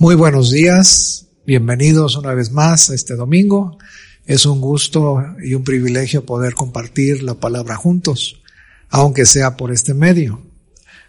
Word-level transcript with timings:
Muy 0.00 0.14
buenos 0.14 0.52
días, 0.52 1.26
bienvenidos 1.44 2.14
una 2.14 2.32
vez 2.32 2.52
más 2.52 2.88
a 2.88 2.94
este 2.94 3.16
domingo. 3.16 3.78
Es 4.26 4.46
un 4.46 4.60
gusto 4.60 5.24
y 5.42 5.54
un 5.54 5.64
privilegio 5.64 6.24
poder 6.24 6.54
compartir 6.54 7.24
la 7.24 7.34
palabra 7.34 7.74
juntos, 7.74 8.40
aunque 8.90 9.26
sea 9.26 9.56
por 9.56 9.72
este 9.72 9.94
medio. 9.94 10.40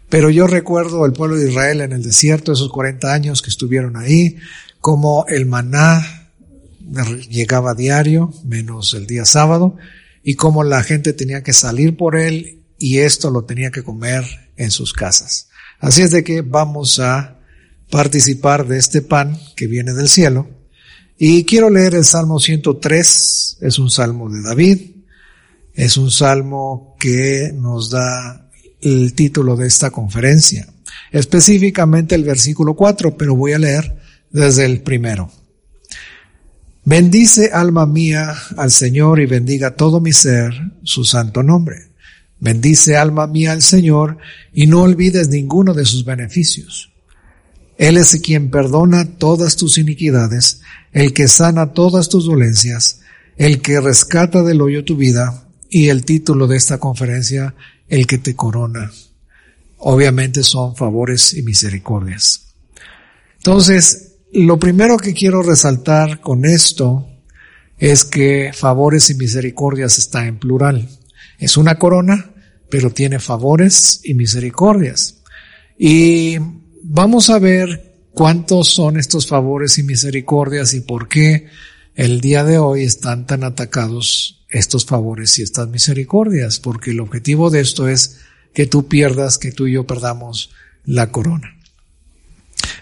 Pero 0.09 0.31
yo 0.31 0.47
recuerdo 0.47 1.05
el 1.05 1.13
pueblo 1.13 1.35
de 1.35 1.51
Israel 1.51 1.81
en 1.81 1.91
el 1.91 2.01
desierto, 2.01 2.51
esos 2.51 2.71
40 2.71 3.13
años 3.13 3.43
que 3.43 3.51
estuvieron 3.51 3.95
ahí, 3.95 4.37
como 4.81 5.23
el 5.27 5.45
maná 5.45 6.31
llegaba 7.29 7.75
diario, 7.75 8.33
menos 8.43 8.95
el 8.95 9.05
día 9.05 9.25
sábado, 9.25 9.77
y 10.23 10.33
cómo 10.33 10.63
la 10.63 10.81
gente 10.81 11.13
tenía 11.13 11.43
que 11.43 11.53
salir 11.53 11.95
por 11.95 12.17
él 12.17 12.63
y 12.79 12.97
esto 12.97 13.29
lo 13.29 13.43
tenía 13.43 13.69
que 13.69 13.83
comer 13.83 14.25
en 14.57 14.71
sus 14.71 14.93
casas. 14.93 15.49
Así 15.79 16.01
es 16.01 16.09
de 16.09 16.23
que 16.23 16.41
vamos 16.41 16.99
a 16.99 17.38
participar 17.89 18.67
de 18.67 18.77
este 18.77 19.01
pan 19.01 19.37
que 19.55 19.67
viene 19.67 19.93
del 19.93 20.09
cielo. 20.09 20.47
Y 21.17 21.43
quiero 21.43 21.69
leer 21.69 21.95
el 21.95 22.05
Salmo 22.05 22.39
103, 22.39 23.57
es 23.61 23.79
un 23.79 23.89
salmo 23.89 24.29
de 24.29 24.41
David, 24.41 24.79
es 25.73 25.97
un 25.97 26.11
salmo 26.11 26.95
que 26.99 27.51
nos 27.53 27.89
da 27.89 28.49
el 28.81 29.13
título 29.13 29.57
de 29.57 29.67
esta 29.67 29.91
conferencia, 29.91 30.67
específicamente 31.11 32.15
el 32.15 32.23
versículo 32.23 32.73
4, 32.73 33.17
pero 33.17 33.35
voy 33.35 33.51
a 33.53 33.59
leer 33.59 33.97
desde 34.31 34.65
el 34.65 34.81
primero. 34.81 35.29
Bendice 36.85 37.51
alma 37.51 37.85
mía 37.85 38.33
al 38.55 38.71
Señor 38.71 39.19
y 39.19 39.25
bendiga 39.25 39.75
todo 39.75 39.99
mi 39.99 40.13
ser 40.13 40.53
su 40.83 41.03
santo 41.03 41.43
nombre. 41.43 41.89
Bendice 42.39 42.95
alma 42.95 43.27
mía 43.27 43.51
al 43.51 43.61
Señor 43.61 44.17
y 44.53 44.67
no 44.67 44.83
olvides 44.83 45.27
ninguno 45.27 45.73
de 45.73 45.83
sus 45.83 46.05
beneficios 46.05 46.89
él 47.79 47.95
es 47.95 48.19
quien 48.21 48.51
perdona 48.51 49.05
todas 49.05 49.55
tus 49.55 49.77
iniquidades, 49.77 50.59
el 50.91 51.13
que 51.13 51.29
sana 51.29 51.71
todas 51.71 52.09
tus 52.09 52.25
dolencias, 52.25 52.99
el 53.37 53.61
que 53.61 53.79
rescata 53.79 54.43
del 54.43 54.61
hoyo 54.61 54.83
tu 54.83 54.97
vida 54.97 55.47
y 55.69 55.87
el 55.87 56.03
título 56.03 56.45
de 56.45 56.57
esta 56.57 56.77
conferencia, 56.77 57.55
el 57.87 58.05
que 58.05 58.17
te 58.17 58.35
corona. 58.35 58.91
Obviamente 59.77 60.43
son 60.43 60.75
favores 60.75 61.33
y 61.33 61.41
misericordias. 61.41 62.47
Entonces, 63.37 64.15
lo 64.33 64.59
primero 64.59 64.97
que 64.97 65.13
quiero 65.13 65.41
resaltar 65.41 66.19
con 66.19 66.43
esto 66.43 67.07
es 67.77 68.03
que 68.03 68.51
favores 68.53 69.09
y 69.09 69.15
misericordias 69.15 69.99
está 69.99 70.27
en 70.27 70.37
plural. 70.37 70.89
Es 71.37 71.55
una 71.55 71.75
corona, 71.75 72.29
pero 72.69 72.91
tiene 72.91 73.19
favores 73.19 74.01
y 74.03 74.15
misericordias. 74.15 75.21
Y 75.77 76.39
vamos 76.83 77.29
a 77.29 77.39
ver 77.39 77.93
cuántos 78.13 78.69
son 78.69 78.97
estos 78.97 79.27
favores 79.27 79.77
y 79.77 79.83
misericordias 79.83 80.73
y 80.73 80.81
por 80.81 81.07
qué 81.07 81.47
el 81.95 82.21
día 82.21 82.43
de 82.43 82.57
hoy 82.57 82.83
están 82.83 83.25
tan 83.25 83.43
atacados 83.43 84.45
estos 84.49 84.85
favores 84.85 85.37
y 85.37 85.43
estas 85.43 85.67
misericordias, 85.67 86.59
porque 86.59 86.91
el 86.91 86.99
objetivo 87.01 87.49
de 87.49 87.61
esto 87.61 87.87
es 87.87 88.19
que 88.53 88.65
tú 88.65 88.87
pierdas, 88.87 89.37
que 89.37 89.51
tú 89.51 89.67
y 89.67 89.73
yo 89.73 89.85
perdamos 89.85 90.51
la 90.85 91.11
corona. 91.11 91.55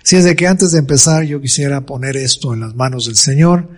Si 0.03 0.15
es 0.15 0.23
de 0.23 0.35
que 0.35 0.47
antes 0.47 0.71
de 0.71 0.79
empezar 0.79 1.23
yo 1.23 1.41
quisiera 1.41 1.81
poner 1.81 2.15
esto 2.15 2.53
en 2.53 2.61
las 2.61 2.75
manos 2.75 3.07
del 3.07 3.17
Señor 3.17 3.69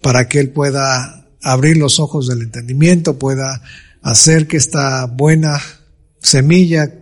para 0.00 0.28
que 0.28 0.40
Él 0.40 0.50
pueda 0.50 1.26
abrir 1.42 1.76
los 1.76 2.00
ojos 2.00 2.26
del 2.26 2.42
entendimiento, 2.42 3.18
pueda 3.18 3.62
hacer 4.02 4.46
que 4.46 4.56
esta 4.56 5.04
buena 5.06 5.60
semilla 6.20 6.94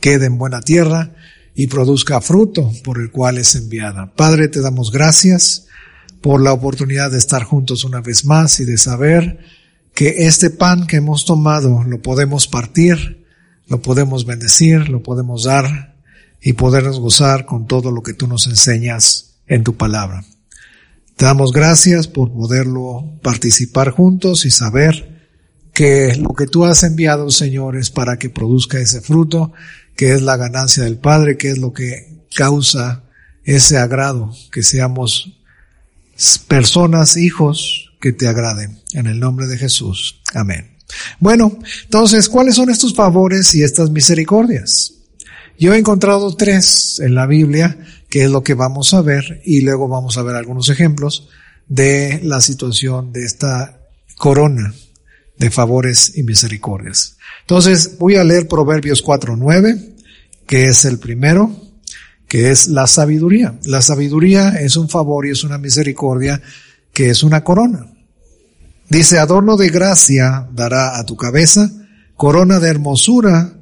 quede 0.00 0.26
en 0.26 0.38
buena 0.38 0.60
tierra 0.60 1.14
y 1.56 1.66
produzca 1.68 2.20
fruto 2.20 2.70
por 2.84 3.00
el 3.00 3.10
cual 3.10 3.38
es 3.38 3.54
enviada. 3.56 4.12
Padre, 4.14 4.48
te 4.48 4.60
damos 4.60 4.92
gracias 4.92 5.66
por 6.20 6.42
la 6.42 6.52
oportunidad 6.52 7.10
de 7.10 7.18
estar 7.18 7.44
juntos 7.44 7.82
una 7.82 8.02
vez 8.02 8.26
más 8.26 8.60
y 8.60 8.66
de 8.66 8.76
saber 8.76 9.38
que 9.94 10.26
este 10.26 10.50
pan 10.50 10.86
que 10.86 10.96
hemos 10.96 11.24
tomado 11.24 11.82
lo 11.84 12.02
podemos 12.02 12.46
partir, 12.46 13.24
lo 13.68 13.80
podemos 13.80 14.26
bendecir, 14.26 14.90
lo 14.90 15.02
podemos 15.02 15.44
dar 15.44 15.96
y 16.42 16.52
podernos 16.52 17.00
gozar 17.00 17.46
con 17.46 17.66
todo 17.66 17.90
lo 17.90 18.02
que 18.02 18.12
tú 18.12 18.26
nos 18.26 18.46
enseñas 18.46 19.38
en 19.46 19.64
tu 19.64 19.76
palabra. 19.76 20.24
Te 21.16 21.24
damos 21.24 21.52
gracias 21.52 22.06
por 22.06 22.30
poderlo 22.30 23.18
participar 23.22 23.90
juntos 23.90 24.44
y 24.44 24.50
saber 24.50 25.16
que 25.72 26.14
lo 26.16 26.34
que 26.34 26.46
tú 26.46 26.66
has 26.66 26.82
enviado, 26.82 27.30
Señor, 27.30 27.76
es 27.76 27.90
para 27.90 28.18
que 28.18 28.28
produzca 28.28 28.78
ese 28.78 29.00
fruto 29.00 29.52
que 29.96 30.12
es 30.12 30.22
la 30.22 30.36
ganancia 30.36 30.84
del 30.84 30.98
Padre, 30.98 31.36
que 31.36 31.50
es 31.50 31.58
lo 31.58 31.72
que 31.72 32.24
causa 32.34 33.02
ese 33.44 33.78
agrado, 33.78 34.32
que 34.52 34.62
seamos 34.62 35.40
personas, 36.48 37.16
hijos 37.16 37.92
que 38.00 38.12
te 38.12 38.28
agraden. 38.28 38.78
En 38.92 39.06
el 39.06 39.18
nombre 39.20 39.46
de 39.46 39.58
Jesús. 39.58 40.20
Amén. 40.34 40.76
Bueno, 41.18 41.58
entonces, 41.84 42.28
¿cuáles 42.28 42.54
son 42.54 42.70
estos 42.70 42.94
favores 42.94 43.54
y 43.54 43.62
estas 43.62 43.90
misericordias? 43.90 44.92
Yo 45.58 45.74
he 45.74 45.78
encontrado 45.78 46.36
tres 46.36 47.00
en 47.00 47.14
la 47.14 47.26
Biblia, 47.26 47.78
que 48.10 48.24
es 48.24 48.30
lo 48.30 48.42
que 48.42 48.54
vamos 48.54 48.94
a 48.94 49.00
ver, 49.00 49.40
y 49.44 49.62
luego 49.62 49.88
vamos 49.88 50.18
a 50.18 50.22
ver 50.22 50.36
algunos 50.36 50.68
ejemplos 50.68 51.28
de 51.66 52.20
la 52.22 52.40
situación 52.40 53.12
de 53.12 53.24
esta 53.24 53.80
corona 54.16 54.74
de 55.38 55.50
favores 55.50 56.16
y 56.16 56.22
misericordias. 56.22 57.16
Entonces 57.42 57.98
voy 57.98 58.16
a 58.16 58.24
leer 58.24 58.48
Proverbios 58.48 59.04
4.9, 59.04 59.94
que 60.46 60.66
es 60.66 60.84
el 60.84 60.98
primero, 60.98 61.54
que 62.28 62.50
es 62.50 62.68
la 62.68 62.86
sabiduría. 62.86 63.58
La 63.64 63.82
sabiduría 63.82 64.50
es 64.60 64.76
un 64.76 64.88
favor 64.88 65.26
y 65.26 65.30
es 65.30 65.44
una 65.44 65.58
misericordia 65.58 66.42
que 66.92 67.10
es 67.10 67.22
una 67.22 67.44
corona. 67.44 67.86
Dice, 68.88 69.18
adorno 69.18 69.56
de 69.56 69.68
gracia 69.68 70.48
dará 70.52 70.98
a 70.98 71.04
tu 71.04 71.16
cabeza, 71.16 71.70
corona 72.16 72.60
de 72.60 72.68
hermosura 72.68 73.52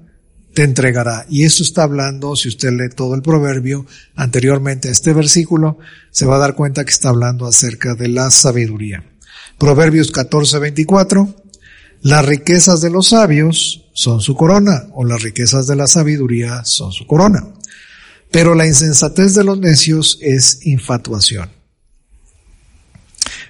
te 0.55 0.63
entregará. 0.63 1.27
Y 1.29 1.45
esto 1.45 1.63
está 1.63 1.83
hablando, 1.83 2.37
si 2.37 2.49
usted 2.49 2.71
lee 2.71 2.89
todo 2.95 3.15
el 3.15 3.23
proverbio 3.23 3.87
anteriormente 4.15 4.89
a 4.89 4.93
este 4.93 5.13
versículo, 5.13 5.79
se 6.11 6.27
va 6.27 6.37
a 6.37 6.39
dar 6.39 6.55
cuenta 6.55 6.85
que 6.85 6.93
está 6.93 7.09
hablando 7.09 7.47
acerca 7.47 7.95
de 7.95 8.09
la 8.09 8.31
sabiduría. 8.31 9.05
Proverbios 9.59 10.13
14, 10.13 10.59
24, 10.61 11.44
las 12.05 12.23
riquezas 12.23 12.83
de 12.83 12.91
los 12.91 13.09
sabios 13.09 13.87
son 13.95 14.21
su 14.21 14.37
corona, 14.37 14.89
o 14.93 15.07
las 15.07 15.23
riquezas 15.23 15.67
de 15.67 15.75
la 15.75 15.87
sabiduría 15.87 16.63
son 16.65 16.93
su 16.93 17.07
corona. 17.07 17.49
Pero 18.31 18.55
la 18.55 18.67
insensatez 18.67 19.35
de 19.35 19.43
los 19.43 19.59
necios 19.59 20.19
es 20.21 20.67
infatuación. 20.67 21.49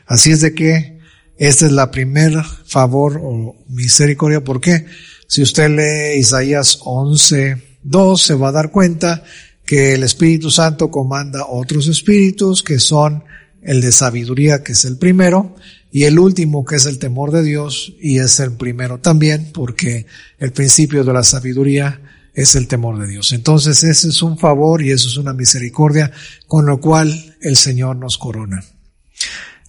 Así 0.06 0.31
es 0.31 0.41
de 0.41 0.54
que 0.54 1.00
esta 1.37 1.66
es 1.66 1.72
la 1.72 1.91
primera 1.91 2.44
favor 2.44 3.20
o 3.20 3.56
misericordia. 3.70 4.44
¿Por 4.44 4.60
qué? 4.60 4.86
Si 5.26 5.42
usted 5.42 5.71
lee 5.71 6.21
Isaías 6.21 6.78
11, 6.84 7.81
2, 7.82 8.22
se 8.22 8.34
va 8.34 8.50
a 8.50 8.53
dar 8.53 8.71
cuenta 8.71 9.25
que 9.66 9.94
el 9.94 10.04
Espíritu 10.04 10.53
Santo 10.53 10.92
comanda 10.92 11.47
otros 11.48 11.89
espíritus 11.89 12.62
que 12.62 12.78
son 12.78 13.24
el 13.62 13.80
de 13.80 13.91
sabiduría, 13.91 14.62
que 14.62 14.72
es 14.72 14.84
el 14.84 14.97
primero, 14.97 15.57
y 15.95 16.07
el 16.07 16.19
último, 16.19 16.65
que 16.65 16.75
es 16.75 16.87
el 16.87 16.99
temor 16.99 17.31
de 17.31 17.45
Dios, 17.45 17.95
y 18.01 18.19
es 18.19 18.41
el 18.41 18.51
primero 18.55 18.99
también, 18.99 19.53
porque 19.55 20.07
el 20.41 20.51
principio 20.51 21.05
de 21.05 21.13
la 21.13 21.23
sabiduría 21.23 22.01
es 22.35 22.57
el 22.57 22.67
temor 22.67 22.99
de 22.99 23.07
Dios. 23.07 23.31
Entonces 23.33 23.85
ese 23.85 24.09
es 24.09 24.21
un 24.21 24.37
favor 24.37 24.83
y 24.83 24.91
eso 24.91 25.07
es 25.07 25.17
una 25.19 25.33
misericordia 25.33 26.11
con 26.49 26.67
lo 26.67 26.81
cual 26.81 27.37
el 27.41 27.55
Señor 27.55 27.95
nos 27.95 28.19
corona. 28.19 28.65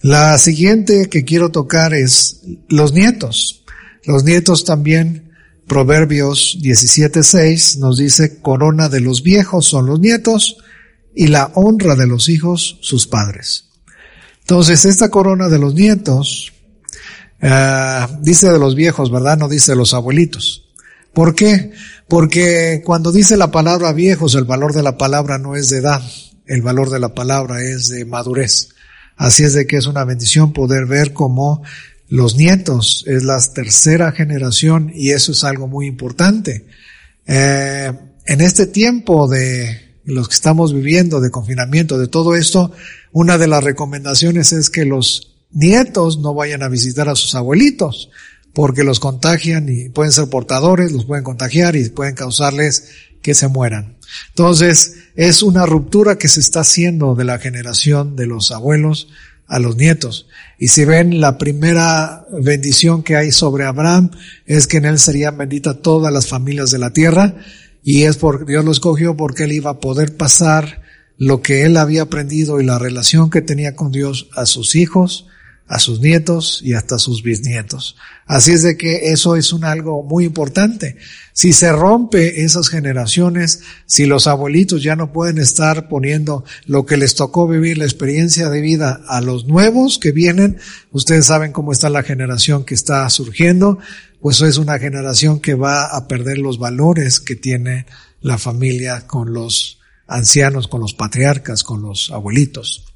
La 0.02 0.36
siguiente 0.38 1.08
que 1.08 1.24
quiero 1.24 1.52
tocar 1.52 1.94
es 1.94 2.40
los 2.68 2.92
nietos. 2.92 3.62
Los 4.04 4.24
nietos 4.24 4.64
también, 4.64 5.30
Proverbios 5.68 6.58
17.6 6.60 7.78
nos 7.78 7.98
dice, 7.98 8.40
corona 8.40 8.88
de 8.88 9.00
los 9.00 9.22
viejos 9.22 9.66
son 9.66 9.86
los 9.86 10.00
nietos 10.00 10.56
y 11.14 11.28
la 11.28 11.52
honra 11.54 11.94
de 11.94 12.08
los 12.08 12.28
hijos 12.28 12.80
sus 12.82 13.06
padres. 13.06 13.65
Entonces, 14.46 14.84
esta 14.84 15.08
corona 15.08 15.48
de 15.48 15.58
los 15.58 15.74
nietos, 15.74 16.52
eh, 17.42 18.06
dice 18.20 18.48
de 18.48 18.60
los 18.60 18.76
viejos, 18.76 19.10
¿verdad? 19.10 19.36
No 19.36 19.48
dice 19.48 19.72
de 19.72 19.76
los 19.76 19.92
abuelitos. 19.92 20.68
¿Por 21.12 21.34
qué? 21.34 21.72
Porque 22.06 22.80
cuando 22.84 23.10
dice 23.10 23.36
la 23.36 23.50
palabra 23.50 23.92
viejos, 23.92 24.36
el 24.36 24.44
valor 24.44 24.72
de 24.72 24.84
la 24.84 24.96
palabra 24.96 25.38
no 25.38 25.56
es 25.56 25.68
de 25.70 25.78
edad, 25.78 26.00
el 26.46 26.62
valor 26.62 26.90
de 26.90 27.00
la 27.00 27.12
palabra 27.12 27.60
es 27.60 27.88
de 27.88 28.04
madurez. 28.04 28.68
Así 29.16 29.42
es 29.42 29.52
de 29.54 29.66
que 29.66 29.78
es 29.78 29.86
una 29.88 30.04
bendición 30.04 30.52
poder 30.52 30.86
ver 30.86 31.12
cómo 31.12 31.64
los 32.08 32.36
nietos 32.36 33.02
es 33.08 33.24
la 33.24 33.40
tercera 33.40 34.12
generación 34.12 34.92
y 34.94 35.10
eso 35.10 35.32
es 35.32 35.42
algo 35.42 35.66
muy 35.66 35.88
importante. 35.88 36.66
Eh, 37.26 37.92
en 38.26 38.40
este 38.40 38.66
tiempo 38.66 39.26
de 39.26 39.85
los 40.06 40.28
que 40.28 40.34
estamos 40.34 40.72
viviendo, 40.72 41.20
de 41.20 41.30
confinamiento, 41.30 41.98
de 41.98 42.08
todo 42.08 42.36
esto, 42.36 42.72
una 43.12 43.38
de 43.38 43.48
las 43.48 43.62
recomendaciones 43.62 44.52
es 44.52 44.70
que 44.70 44.84
los 44.84 45.36
nietos 45.50 46.18
no 46.18 46.32
vayan 46.32 46.62
a 46.62 46.68
visitar 46.68 47.08
a 47.08 47.16
sus 47.16 47.34
abuelitos 47.34 48.10
porque 48.54 48.84
los 48.84 49.00
contagian 49.00 49.68
y 49.68 49.90
pueden 49.90 50.12
ser 50.12 50.28
portadores, 50.30 50.92
los 50.92 51.04
pueden 51.04 51.24
contagiar 51.24 51.76
y 51.76 51.90
pueden 51.90 52.14
causarles 52.14 52.88
que 53.20 53.34
se 53.34 53.48
mueran. 53.48 53.96
Entonces, 54.28 54.94
es 55.16 55.42
una 55.42 55.66
ruptura 55.66 56.16
que 56.16 56.28
se 56.28 56.40
está 56.40 56.60
haciendo 56.60 57.14
de 57.14 57.24
la 57.24 57.38
generación 57.38 58.16
de 58.16 58.26
los 58.26 58.52
abuelos 58.52 59.08
a 59.46 59.58
los 59.58 59.76
nietos. 59.76 60.26
Y 60.58 60.68
si 60.68 60.84
ven 60.84 61.20
la 61.20 61.36
primera 61.36 62.24
bendición 62.30 63.02
que 63.02 63.16
hay 63.16 63.32
sobre 63.32 63.64
Abraham 63.64 64.10
es 64.46 64.66
que 64.66 64.78
en 64.78 64.86
él 64.86 64.98
serían 64.98 65.36
benditas 65.36 65.82
todas 65.82 66.12
las 66.12 66.26
familias 66.26 66.70
de 66.70 66.78
la 66.78 66.92
tierra 66.92 67.34
y 67.88 68.02
es 68.02 68.16
porque 68.16 68.44
Dios 68.50 68.64
lo 68.64 68.72
escogió 68.72 69.16
porque 69.16 69.44
él 69.44 69.52
iba 69.52 69.70
a 69.70 69.78
poder 69.78 70.16
pasar 70.16 70.82
lo 71.18 71.40
que 71.40 71.62
él 71.62 71.76
había 71.76 72.02
aprendido 72.02 72.60
y 72.60 72.64
la 72.64 72.80
relación 72.80 73.30
que 73.30 73.42
tenía 73.42 73.76
con 73.76 73.92
Dios 73.92 74.28
a 74.34 74.44
sus 74.44 74.74
hijos, 74.74 75.28
a 75.68 75.78
sus 75.78 76.00
nietos 76.00 76.62
y 76.64 76.74
hasta 76.74 76.96
a 76.96 76.98
sus 76.98 77.22
bisnietos. 77.22 77.94
Así 78.26 78.50
es 78.50 78.64
de 78.64 78.76
que 78.76 79.12
eso 79.12 79.36
es 79.36 79.52
un 79.52 79.64
algo 79.64 80.02
muy 80.02 80.24
importante. 80.24 80.96
Si 81.32 81.52
se 81.52 81.70
rompe 81.70 82.42
esas 82.42 82.70
generaciones, 82.70 83.60
si 83.86 84.06
los 84.06 84.26
abuelitos 84.26 84.82
ya 84.82 84.96
no 84.96 85.12
pueden 85.12 85.38
estar 85.38 85.88
poniendo 85.88 86.44
lo 86.66 86.86
que 86.86 86.96
les 86.96 87.14
tocó 87.14 87.46
vivir, 87.46 87.78
la 87.78 87.84
experiencia 87.84 88.50
de 88.50 88.62
vida 88.62 89.00
a 89.06 89.20
los 89.20 89.46
nuevos 89.46 89.98
que 90.00 90.10
vienen, 90.10 90.58
ustedes 90.90 91.26
saben 91.26 91.52
cómo 91.52 91.70
está 91.70 91.88
la 91.88 92.02
generación 92.02 92.64
que 92.64 92.74
está 92.74 93.08
surgiendo, 93.10 93.78
pues 94.20 94.40
es 94.40 94.58
una 94.58 94.78
generación 94.78 95.40
que 95.40 95.54
va 95.54 95.86
a 95.86 96.08
perder 96.08 96.38
los 96.38 96.58
valores 96.58 97.20
que 97.20 97.36
tiene 97.36 97.86
la 98.20 98.38
familia 98.38 99.06
con 99.06 99.32
los 99.32 99.78
ancianos, 100.06 100.68
con 100.68 100.80
los 100.80 100.94
patriarcas, 100.94 101.62
con 101.62 101.82
los 101.82 102.10
abuelitos. 102.10 102.86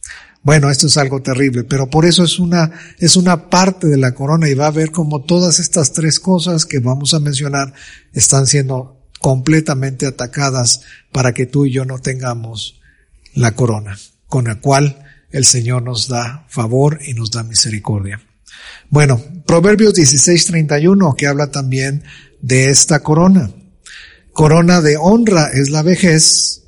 Bueno, 0.42 0.70
esto 0.70 0.86
es 0.86 0.96
algo 0.96 1.20
terrible, 1.20 1.64
pero 1.64 1.90
por 1.90 2.06
eso 2.06 2.24
es 2.24 2.38
una, 2.38 2.70
es 2.98 3.16
una 3.16 3.50
parte 3.50 3.88
de 3.88 3.98
la 3.98 4.14
corona 4.14 4.48
y 4.48 4.54
va 4.54 4.68
a 4.68 4.72
ver 4.72 4.90
como 4.90 5.22
todas 5.22 5.58
estas 5.58 5.92
tres 5.92 6.18
cosas 6.18 6.64
que 6.64 6.78
vamos 6.78 7.12
a 7.12 7.20
mencionar 7.20 7.74
están 8.14 8.46
siendo 8.46 9.00
completamente 9.20 10.06
atacadas 10.06 10.80
para 11.12 11.34
que 11.34 11.44
tú 11.44 11.66
y 11.66 11.72
yo 11.72 11.84
no 11.84 11.98
tengamos 11.98 12.80
la 13.34 13.52
corona, 13.52 13.98
con 14.28 14.46
la 14.46 14.60
cual 14.60 15.04
el 15.30 15.44
Señor 15.44 15.82
nos 15.82 16.08
da 16.08 16.46
favor 16.48 17.00
y 17.06 17.12
nos 17.12 17.30
da 17.30 17.42
misericordia. 17.42 18.20
Bueno, 18.88 19.22
Proverbios 19.46 19.94
16:31 19.94 21.14
que 21.16 21.26
habla 21.26 21.50
también 21.50 22.02
de 22.40 22.70
esta 22.70 23.00
corona. 23.00 23.50
Corona 24.32 24.80
de 24.80 24.96
honra 24.96 25.50
es 25.52 25.70
la 25.70 25.82
vejez, 25.82 26.60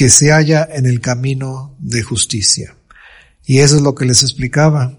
que 0.00 0.08
se 0.08 0.30
halla 0.32 0.66
en 0.72 0.86
el 0.86 1.00
camino 1.00 1.76
de 1.78 2.02
justicia. 2.02 2.74
Y 3.44 3.58
eso 3.58 3.76
es 3.76 3.82
lo 3.82 3.94
que 3.94 4.06
les 4.06 4.22
explicaba. 4.22 4.96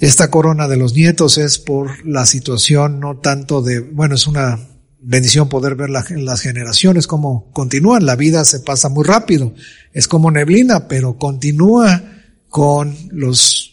Esta 0.00 0.28
corona 0.28 0.66
de 0.66 0.76
los 0.76 0.94
nietos 0.94 1.38
es 1.38 1.58
por 1.58 2.04
la 2.04 2.26
situación 2.26 2.98
no 2.98 3.18
tanto 3.18 3.62
de, 3.62 3.78
bueno, 3.78 4.16
es 4.16 4.26
una 4.26 4.58
bendición 5.00 5.48
poder 5.48 5.76
ver 5.76 5.88
las 5.88 6.40
generaciones 6.40 7.06
cómo 7.06 7.50
continúan. 7.52 8.06
La 8.06 8.16
vida 8.16 8.44
se 8.44 8.58
pasa 8.58 8.88
muy 8.88 9.04
rápido. 9.04 9.54
Es 9.92 10.08
como 10.08 10.32
neblina, 10.32 10.88
pero 10.88 11.16
continúa 11.16 12.02
con 12.48 12.96
los 13.10 13.69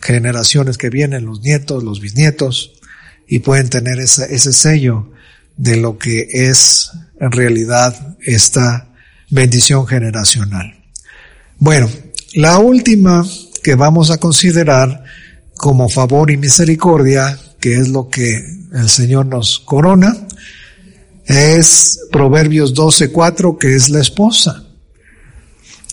generaciones 0.00 0.78
que 0.78 0.90
vienen, 0.90 1.26
los 1.26 1.40
nietos, 1.40 1.82
los 1.82 2.00
bisnietos, 2.00 2.72
y 3.26 3.40
pueden 3.40 3.68
tener 3.68 4.00
ese, 4.00 4.52
sello 4.52 5.10
de 5.56 5.76
lo 5.76 5.98
que 5.98 6.28
es 6.32 6.90
en 7.20 7.30
realidad 7.30 8.16
esta 8.20 8.88
bendición 9.30 9.86
generacional. 9.86 10.74
Bueno, 11.58 11.90
la 12.34 12.58
última 12.58 13.26
que 13.62 13.74
vamos 13.74 14.10
a 14.10 14.18
considerar 14.18 15.04
como 15.56 15.88
favor 15.88 16.30
y 16.30 16.36
misericordia, 16.36 17.38
que 17.60 17.76
es 17.76 17.88
lo 17.88 18.08
que 18.08 18.36
el 18.72 18.88
Señor 18.88 19.26
nos 19.26 19.58
corona, 19.58 20.16
es 21.26 22.00
Proverbios 22.10 22.74
12:4, 22.74 23.58
que 23.58 23.74
es 23.74 23.90
la 23.90 24.00
esposa. 24.00 24.67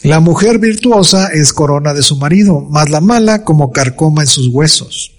La 0.06 0.20
mujer 0.20 0.60
virtuosa 0.60 1.30
es 1.34 1.52
corona 1.52 1.96
de 1.96 2.04
su 2.04 2.18
marido, 2.18 2.62
más 2.62 2.92
la 2.92 3.02
mala 3.02 3.44
como 3.44 3.72
carcoma 3.72 4.22
en 4.22 4.28
sus 4.28 4.50
huesos. 4.50 5.16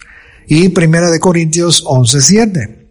Y 0.47 0.69
Primera 0.69 1.11
de 1.11 1.19
Corintios 1.19 1.83
11:7. 1.85 2.87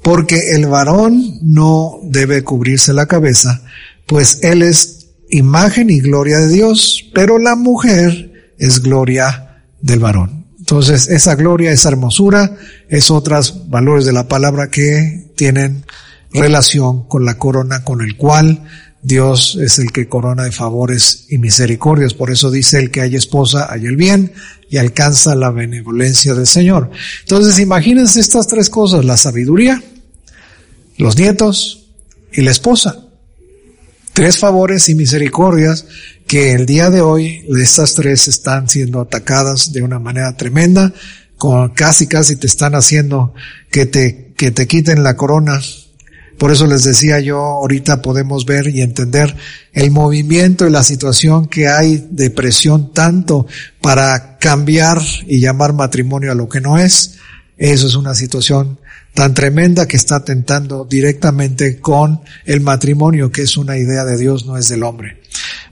Porque 0.00 0.54
el 0.54 0.66
varón 0.66 1.40
no 1.42 1.98
debe 2.04 2.44
cubrirse 2.44 2.92
la 2.92 3.06
cabeza, 3.06 3.62
pues 4.06 4.44
Él 4.44 4.62
es 4.62 5.08
imagen 5.28 5.90
y 5.90 5.98
gloria 5.98 6.38
de 6.38 6.50
Dios, 6.50 7.10
pero 7.12 7.40
la 7.40 7.56
mujer 7.56 8.52
es 8.56 8.80
gloria 8.80 9.64
del 9.80 9.98
varón. 9.98 10.46
Entonces, 10.60 11.08
esa 11.08 11.34
gloria, 11.34 11.72
esa 11.72 11.88
hermosura, 11.88 12.56
es 12.88 13.10
otros 13.10 13.68
valores 13.68 14.04
de 14.04 14.12
la 14.12 14.28
palabra 14.28 14.68
que 14.68 15.32
tienen 15.34 15.84
relación 16.32 17.08
con 17.08 17.24
la 17.24 17.38
corona 17.38 17.82
con 17.82 18.02
el 18.02 18.16
cual 18.16 18.62
Dios 19.04 19.56
es 19.60 19.78
el 19.78 19.92
que 19.92 20.08
corona 20.08 20.42
de 20.42 20.50
favores 20.50 21.26
y 21.28 21.38
misericordias. 21.38 22.14
Por 22.14 22.32
eso 22.32 22.50
dice 22.50 22.80
el 22.80 22.90
que 22.90 23.02
hay 23.02 23.14
esposa, 23.14 23.68
hay 23.70 23.86
el 23.86 23.96
bien 23.96 24.32
y 24.68 24.78
alcanza 24.78 25.36
la 25.36 25.50
benevolencia 25.50 26.34
del 26.34 26.48
Señor. 26.48 26.90
Entonces, 27.20 27.60
imagínense 27.60 28.18
estas 28.18 28.48
tres 28.48 28.68
cosas, 28.68 29.04
la 29.04 29.16
sabiduría, 29.16 29.80
los 30.96 31.16
nietos 31.16 31.86
y 32.32 32.42
la 32.42 32.50
esposa 32.50 33.04
tres 34.14 34.38
favores 34.38 34.88
y 34.88 34.94
misericordias 34.94 35.86
que 36.26 36.52
el 36.52 36.64
día 36.64 36.88
de 36.88 37.02
hoy 37.02 37.44
estas 37.58 37.94
tres 37.94 38.28
están 38.28 38.68
siendo 38.68 39.00
atacadas 39.00 39.72
de 39.72 39.82
una 39.82 39.98
manera 39.98 40.34
tremenda, 40.36 40.94
con 41.36 41.70
casi 41.70 42.06
casi 42.06 42.36
te 42.36 42.46
están 42.46 42.74
haciendo 42.74 43.34
que 43.70 43.84
te, 43.84 44.32
que 44.36 44.50
te 44.52 44.66
quiten 44.66 45.02
la 45.02 45.16
corona. 45.16 45.60
Por 46.38 46.52
eso 46.52 46.66
les 46.66 46.82
decía 46.82 47.20
yo, 47.20 47.38
ahorita 47.38 48.02
podemos 48.02 48.44
ver 48.44 48.68
y 48.68 48.82
entender 48.82 49.36
el 49.72 49.90
movimiento 49.90 50.66
y 50.66 50.70
la 50.70 50.82
situación 50.82 51.46
que 51.46 51.68
hay 51.68 52.06
de 52.10 52.30
presión 52.30 52.92
tanto 52.92 53.46
para 53.80 54.38
cambiar 54.38 55.00
y 55.26 55.40
llamar 55.40 55.72
matrimonio 55.72 56.32
a 56.32 56.34
lo 56.34 56.48
que 56.48 56.60
no 56.60 56.78
es. 56.78 57.16
Eso 57.56 57.86
es 57.86 57.94
una 57.94 58.14
situación 58.14 58.78
tan 59.14 59.32
tremenda 59.32 59.86
que 59.86 59.96
está 59.96 60.24
tentando 60.24 60.84
directamente 60.84 61.78
con 61.78 62.20
el 62.44 62.60
matrimonio, 62.60 63.30
que 63.30 63.42
es 63.42 63.56
una 63.56 63.78
idea 63.78 64.04
de 64.04 64.18
Dios, 64.18 64.44
no 64.44 64.56
es 64.56 64.68
del 64.68 64.82
hombre. 64.82 65.22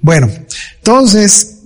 Bueno, 0.00 0.30
entonces 0.76 1.58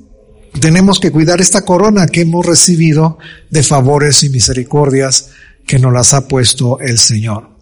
tenemos 0.59 0.99
que 0.99 1.13
cuidar 1.13 1.41
esta 1.41 1.67
corona 1.67 2.07
que 2.07 2.23
hemos 2.23 2.47
recibido 2.47 3.19
de 3.51 3.63
favores 3.63 4.23
y 4.25 4.31
misericordias 4.31 5.31
que 5.67 5.79
nos 5.79 5.93
las 5.93 6.15
ha 6.15 6.27
puesto 6.27 6.81
el 6.81 6.99
Señor. 6.99 7.56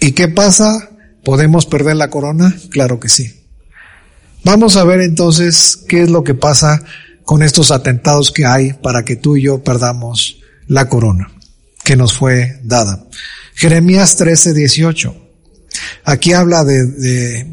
¿Y 0.00 0.12
qué 0.12 0.28
pasa? 0.28 0.90
¿Podemos 1.24 1.66
perder 1.66 1.96
la 1.96 2.10
corona? 2.10 2.54
Claro 2.70 3.00
que 3.00 3.08
sí. 3.08 3.44
Vamos 4.44 4.76
a 4.76 4.84
ver 4.84 5.00
entonces 5.00 5.78
qué 5.88 6.02
es 6.02 6.10
lo 6.10 6.22
que 6.24 6.34
pasa 6.34 6.82
con 7.24 7.42
estos 7.42 7.70
atentados 7.70 8.30
que 8.30 8.46
hay 8.46 8.72
para 8.72 9.04
que 9.04 9.16
tú 9.16 9.36
y 9.36 9.42
yo 9.42 9.62
perdamos 9.62 10.38
la 10.66 10.88
corona 10.88 11.30
que 11.84 11.96
nos 11.96 12.16
fue 12.16 12.60
dada. 12.62 13.06
Jeremías 13.54 14.16
13, 14.16 14.54
18. 14.54 15.16
Aquí 16.04 16.32
habla 16.32 16.64
de, 16.64 16.86
de, 16.86 17.46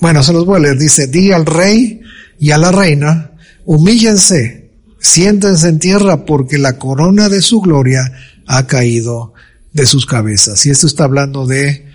bueno, 0.00 0.22
se 0.22 0.32
los 0.32 0.44
voy 0.44 0.56
a 0.56 0.60
leer. 0.60 0.78
Dice, 0.78 1.06
di 1.06 1.32
al 1.32 1.46
rey 1.46 2.00
y 2.38 2.50
a 2.50 2.58
la 2.58 2.72
reina, 2.72 3.32
humíllense, 3.64 4.70
siéntense 4.98 5.68
en 5.68 5.78
tierra 5.78 6.24
porque 6.24 6.58
la 6.58 6.78
corona 6.78 7.28
de 7.28 7.42
su 7.42 7.60
gloria 7.60 8.12
ha 8.46 8.66
caído 8.66 9.34
de 9.78 9.86
sus 9.86 10.06
cabezas. 10.06 10.66
Y 10.66 10.70
esto 10.70 10.86
está 10.86 11.04
hablando 11.04 11.46
de 11.46 11.86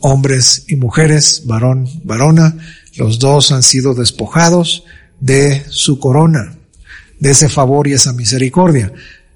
hombres 0.00 0.64
y 0.68 0.76
mujeres, 0.76 1.42
varón, 1.44 1.88
varona. 2.04 2.56
Los 2.96 3.18
dos 3.18 3.52
han 3.52 3.62
sido 3.62 3.94
despojados 3.94 4.84
de 5.20 5.62
su 5.68 5.98
corona, 5.98 6.56
de 7.20 7.30
ese 7.30 7.48
favor 7.48 7.86
y 7.86 7.92
esa 7.92 8.12
misericordia. 8.12 8.92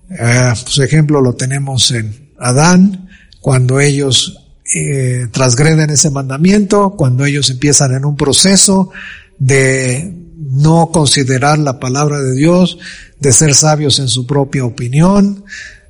Pues 0.08 0.78
ejemplo 0.78 1.20
lo 1.20 1.34
tenemos 1.34 1.90
en 1.90 2.30
Adán, 2.38 3.08
cuando 3.40 3.80
ellos 3.80 4.38
eh, 4.74 5.26
transgreden 5.30 5.90
ese 5.90 6.10
mandamiento, 6.10 6.94
cuando 6.96 7.24
ellos 7.24 7.50
empiezan 7.50 7.92
en 7.94 8.04
un 8.04 8.16
proceso 8.16 8.90
de 9.38 10.14
no 10.38 10.90
considerar 10.92 11.58
la 11.58 11.78
palabra 11.78 12.20
de 12.20 12.34
Dios, 12.34 12.78
de 13.20 13.32
ser 13.32 13.54
sabios 13.54 13.98
en 13.98 14.08
su 14.08 14.26
propia 14.26 14.64
opinión 14.64 15.44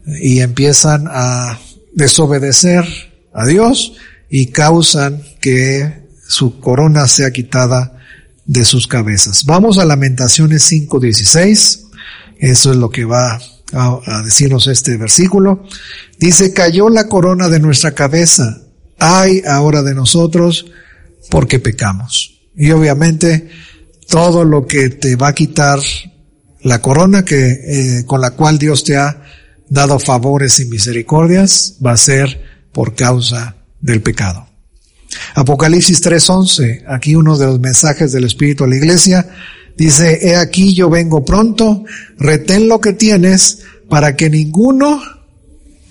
y 0.07 0.41
empiezan 0.41 1.07
a 1.09 1.59
desobedecer 1.95 2.85
a 3.33 3.47
Dios 3.47 3.95
y 4.29 4.47
causan 4.47 5.23
que 5.41 6.09
su 6.27 6.61
corona 6.61 7.07
sea 7.07 7.31
quitada 7.31 7.99
de 8.47 8.65
sus 8.65 8.87
cabezas. 8.87 9.45
Vamos 9.45 9.79
a 9.79 9.85
Lamentaciones 9.85 10.65
5:16. 10.71 11.85
Eso 12.39 12.73
es 12.73 12.77
lo 12.77 12.91
que 12.91 13.05
va 13.05 13.41
a, 13.73 14.23
decirnos 14.25 14.67
este 14.67 14.97
versículo. 14.97 15.65
Dice, 16.19 16.53
cayó 16.53 16.89
la 16.89 17.09
corona 17.09 17.49
de 17.49 17.61
nuestra 17.61 17.93
cabeza. 17.93 18.63
Ay 18.99 19.43
ahora 19.47 19.83
de 19.83 19.95
nosotros 19.95 20.67
porque 21.31 21.59
pecamos. 21.59 22.41
Y 22.57 22.71
obviamente 22.71 23.49
todo 24.09 24.45
lo 24.45 24.67
que 24.67 24.91
te 24.91 25.17
va 25.17 25.29
a 25.29 25.35
quitar 25.35 25.79
la 26.63 26.81
corona 26.81 27.25
que, 27.25 27.51
eh, 27.51 28.05
con 28.07 28.21
la 28.21 28.33
cual 28.33 28.59
Dios 28.59 28.85
te 28.85 28.97
ha 28.97 29.23
dado 29.69 29.99
favores 29.99 30.61
y 30.61 30.67
misericordias 30.67 31.77
va 31.85 31.93
a 31.93 31.97
ser 31.97 32.43
por 32.73 32.95
causa 32.95 33.57
del 33.81 34.03
pecado. 34.03 34.47
Apocalipsis 35.35 36.03
3:11, 36.03 36.85
aquí 36.89 37.15
uno 37.15 37.37
de 37.37 37.47
los 37.47 37.61
mensajes 37.61 38.13
del 38.13 38.25
Espíritu 38.25 38.65
a 38.65 38.69
la 38.69 38.77
iglesia, 38.77 39.29
dice, 39.77 40.19
he 40.23 40.37
aquí 40.37 40.75
yo 40.75 40.91
vengo 40.91 41.25
pronto, 41.25 41.85
retén 42.19 42.69
lo 42.69 42.81
que 42.81 42.93
tienes 42.93 43.61
para 43.89 44.17
que 44.17 44.31
ninguno 44.31 45.03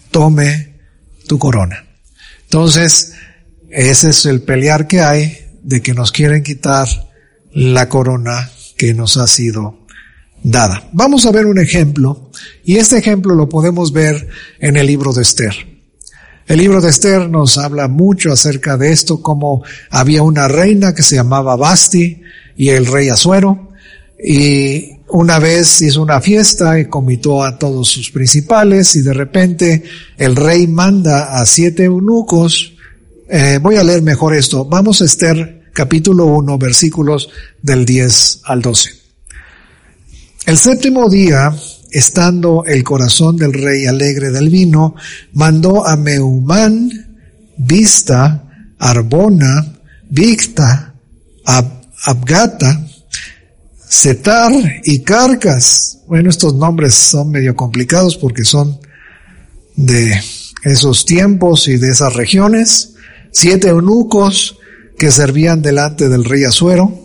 tome 0.09 0.79
tu 1.27 1.37
corona. 1.37 1.85
Entonces, 2.43 3.13
ese 3.69 4.09
es 4.09 4.25
el 4.25 4.41
pelear 4.41 4.87
que 4.87 5.01
hay 5.01 5.37
de 5.63 5.81
que 5.81 5.93
nos 5.93 6.11
quieren 6.11 6.43
quitar 6.43 6.87
la 7.53 7.89
corona 7.89 8.51
que 8.77 8.93
nos 8.93 9.17
ha 9.17 9.27
sido 9.27 9.80
dada. 10.43 10.89
Vamos 10.93 11.25
a 11.25 11.31
ver 11.31 11.45
un 11.45 11.59
ejemplo, 11.59 12.29
y 12.63 12.77
este 12.77 12.97
ejemplo 12.97 13.35
lo 13.35 13.49
podemos 13.49 13.91
ver 13.91 14.27
en 14.59 14.77
el 14.77 14.87
libro 14.87 15.13
de 15.13 15.21
Esther. 15.21 15.53
El 16.47 16.59
libro 16.59 16.81
de 16.81 16.89
Esther 16.89 17.29
nos 17.29 17.57
habla 17.57 17.87
mucho 17.87 18.31
acerca 18.31 18.75
de 18.77 18.91
esto, 18.91 19.21
como 19.21 19.63
había 19.89 20.23
una 20.23 20.47
reina 20.47 20.93
que 20.93 21.03
se 21.03 21.15
llamaba 21.15 21.55
Basti 21.55 22.21
y 22.57 22.69
el 22.69 22.85
rey 22.85 23.09
Azuero, 23.09 23.69
y 24.23 24.97
una 25.09 25.39
vez 25.39 25.81
hizo 25.81 26.01
una 26.01 26.21
fiesta 26.21 26.79
y 26.79 26.85
comitó 26.85 27.43
a 27.43 27.57
todos 27.57 27.89
sus 27.89 28.11
principales 28.11 28.95
y 28.95 29.01
de 29.01 29.13
repente 29.13 29.83
el 30.17 30.35
rey 30.35 30.67
manda 30.67 31.39
a 31.39 31.45
siete 31.45 31.85
eunucos. 31.85 32.73
Eh, 33.29 33.59
voy 33.61 33.75
a 33.75 33.83
leer 33.83 34.01
mejor 34.01 34.35
esto. 34.35 34.65
Vamos 34.65 35.01
a 35.01 35.05
Esther 35.05 35.63
capítulo 35.73 36.25
1 36.27 36.57
versículos 36.57 37.29
del 37.61 37.85
10 37.85 38.41
al 38.45 38.61
12. 38.61 39.00
El 40.45 40.57
séptimo 40.57 41.07
día, 41.07 41.55
estando 41.91 42.65
el 42.65 42.83
corazón 42.83 43.37
del 43.37 43.53
rey 43.53 43.85
alegre 43.85 44.31
del 44.31 44.49
vino, 44.49 44.95
mandó 45.33 45.87
a 45.87 45.95
Meumán, 45.95 46.89
Vista, 47.57 48.73
Arbona, 48.79 49.81
Victa, 50.09 50.95
Abgata, 52.05 52.87
Setar 53.87 54.51
y 54.83 55.01
Carcas. 55.01 55.99
Bueno, 56.07 56.31
estos 56.31 56.55
nombres 56.55 56.95
son 56.95 57.29
medio 57.29 57.55
complicados 57.55 58.17
porque 58.17 58.43
son 58.43 58.79
de 59.75 60.19
esos 60.63 61.05
tiempos 61.05 61.67
y 61.67 61.77
de 61.77 61.89
esas 61.89 62.13
regiones. 62.15 62.95
Siete 63.31 63.69
eunucos 63.69 64.57
que 64.97 65.11
servían 65.11 65.61
delante 65.61 66.09
del 66.09 66.25
rey 66.25 66.45
Azuero. 66.45 66.97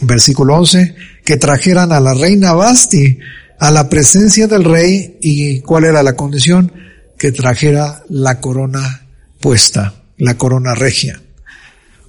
Versículo 0.00 0.56
11, 0.56 0.94
que 1.28 1.36
trajeran 1.36 1.92
a 1.92 2.00
la 2.00 2.14
reina 2.14 2.54
Basti 2.54 3.18
a 3.58 3.70
la 3.70 3.90
presencia 3.90 4.46
del 4.46 4.64
rey 4.64 5.18
y 5.20 5.60
cuál 5.60 5.84
era 5.84 6.02
la 6.02 6.16
condición 6.16 6.72
que 7.18 7.32
trajera 7.32 8.02
la 8.08 8.40
corona 8.40 9.06
puesta, 9.38 10.04
la 10.16 10.38
corona 10.38 10.74
regia, 10.74 11.20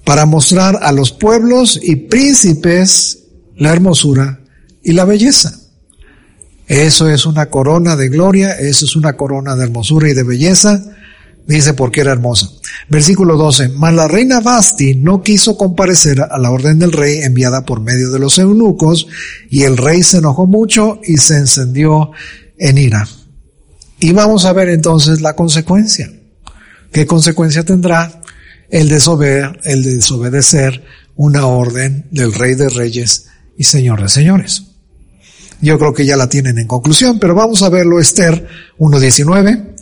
para 0.06 0.24
mostrar 0.24 0.78
a 0.80 0.90
los 0.92 1.12
pueblos 1.12 1.78
y 1.82 1.96
príncipes 1.96 3.24
la 3.58 3.74
hermosura 3.74 4.40
y 4.82 4.94
la 4.94 5.04
belleza. 5.04 5.52
Eso 6.66 7.10
es 7.10 7.26
una 7.26 7.50
corona 7.50 7.96
de 7.96 8.08
gloria, 8.08 8.52
eso 8.52 8.86
es 8.86 8.96
una 8.96 9.18
corona 9.18 9.54
de 9.54 9.64
hermosura 9.64 10.08
y 10.08 10.14
de 10.14 10.22
belleza, 10.22 10.82
dice 11.46 11.74
porque 11.74 12.00
era 12.00 12.12
hermosa. 12.12 12.48
Versículo 12.88 13.36
12, 13.36 13.70
mas 13.70 13.94
la 13.94 14.08
reina 14.08 14.40
Basti 14.40 14.94
no 14.94 15.22
quiso 15.22 15.56
comparecer 15.56 16.20
a 16.20 16.38
la 16.38 16.50
orden 16.50 16.78
del 16.78 16.92
rey 16.92 17.22
enviada 17.22 17.64
por 17.64 17.80
medio 17.80 18.10
de 18.10 18.18
los 18.18 18.38
eunucos, 18.38 19.06
y 19.48 19.64
el 19.64 19.76
rey 19.76 20.02
se 20.02 20.18
enojó 20.18 20.46
mucho 20.46 21.00
y 21.04 21.18
se 21.18 21.36
encendió 21.36 22.10
en 22.58 22.78
ira. 22.78 23.08
Y 24.00 24.12
vamos 24.12 24.44
a 24.44 24.52
ver 24.52 24.68
entonces 24.68 25.20
la 25.20 25.34
consecuencia. 25.34 26.10
¿Qué 26.92 27.06
consecuencia 27.06 27.64
tendrá 27.64 28.22
el 28.70 28.88
desobedecer, 28.88 29.60
el 29.64 29.82
desobedecer 29.82 30.84
una 31.16 31.46
orden 31.46 32.06
del 32.10 32.32
rey 32.32 32.54
de 32.54 32.68
reyes 32.68 33.26
y 33.56 33.64
señor 33.64 34.02
de 34.02 34.08
señores? 34.08 34.64
Yo 35.60 35.78
creo 35.78 35.92
que 35.92 36.06
ya 36.06 36.16
la 36.16 36.28
tienen 36.28 36.58
en 36.58 36.66
conclusión, 36.66 37.18
pero 37.18 37.34
vamos 37.34 37.62
a 37.62 37.68
verlo 37.68 38.00
Esther 38.00 38.48
1.19. 38.78 39.74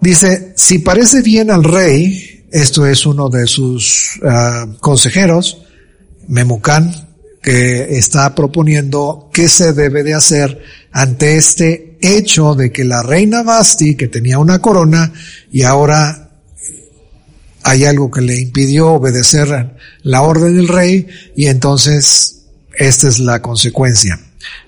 Dice, 0.00 0.54
si 0.56 0.78
parece 0.78 1.20
bien 1.20 1.50
al 1.50 1.62
rey, 1.62 2.46
esto 2.50 2.86
es 2.86 3.04
uno 3.04 3.28
de 3.28 3.46
sus 3.46 4.18
ah, 4.24 4.66
consejeros, 4.80 5.62
Memucán, 6.26 7.08
que 7.42 7.98
está 7.98 8.34
proponiendo 8.34 9.30
qué 9.32 9.48
se 9.48 9.72
debe 9.72 10.02
de 10.02 10.14
hacer 10.14 10.62
ante 10.92 11.36
este 11.36 11.98
hecho 12.00 12.54
de 12.54 12.72
que 12.72 12.84
la 12.84 13.02
reina 13.02 13.42
Basti, 13.42 13.94
que 13.94 14.08
tenía 14.08 14.38
una 14.38 14.60
corona, 14.60 15.12
y 15.52 15.62
ahora 15.62 16.30
hay 17.62 17.84
algo 17.84 18.10
que 18.10 18.22
le 18.22 18.40
impidió 18.40 18.92
obedecer 18.92 19.76
la 20.02 20.22
orden 20.22 20.56
del 20.56 20.68
rey, 20.68 21.08
y 21.36 21.46
entonces 21.46 22.42
esta 22.72 23.08
es 23.08 23.18
la 23.18 23.42
consecuencia. 23.42 24.18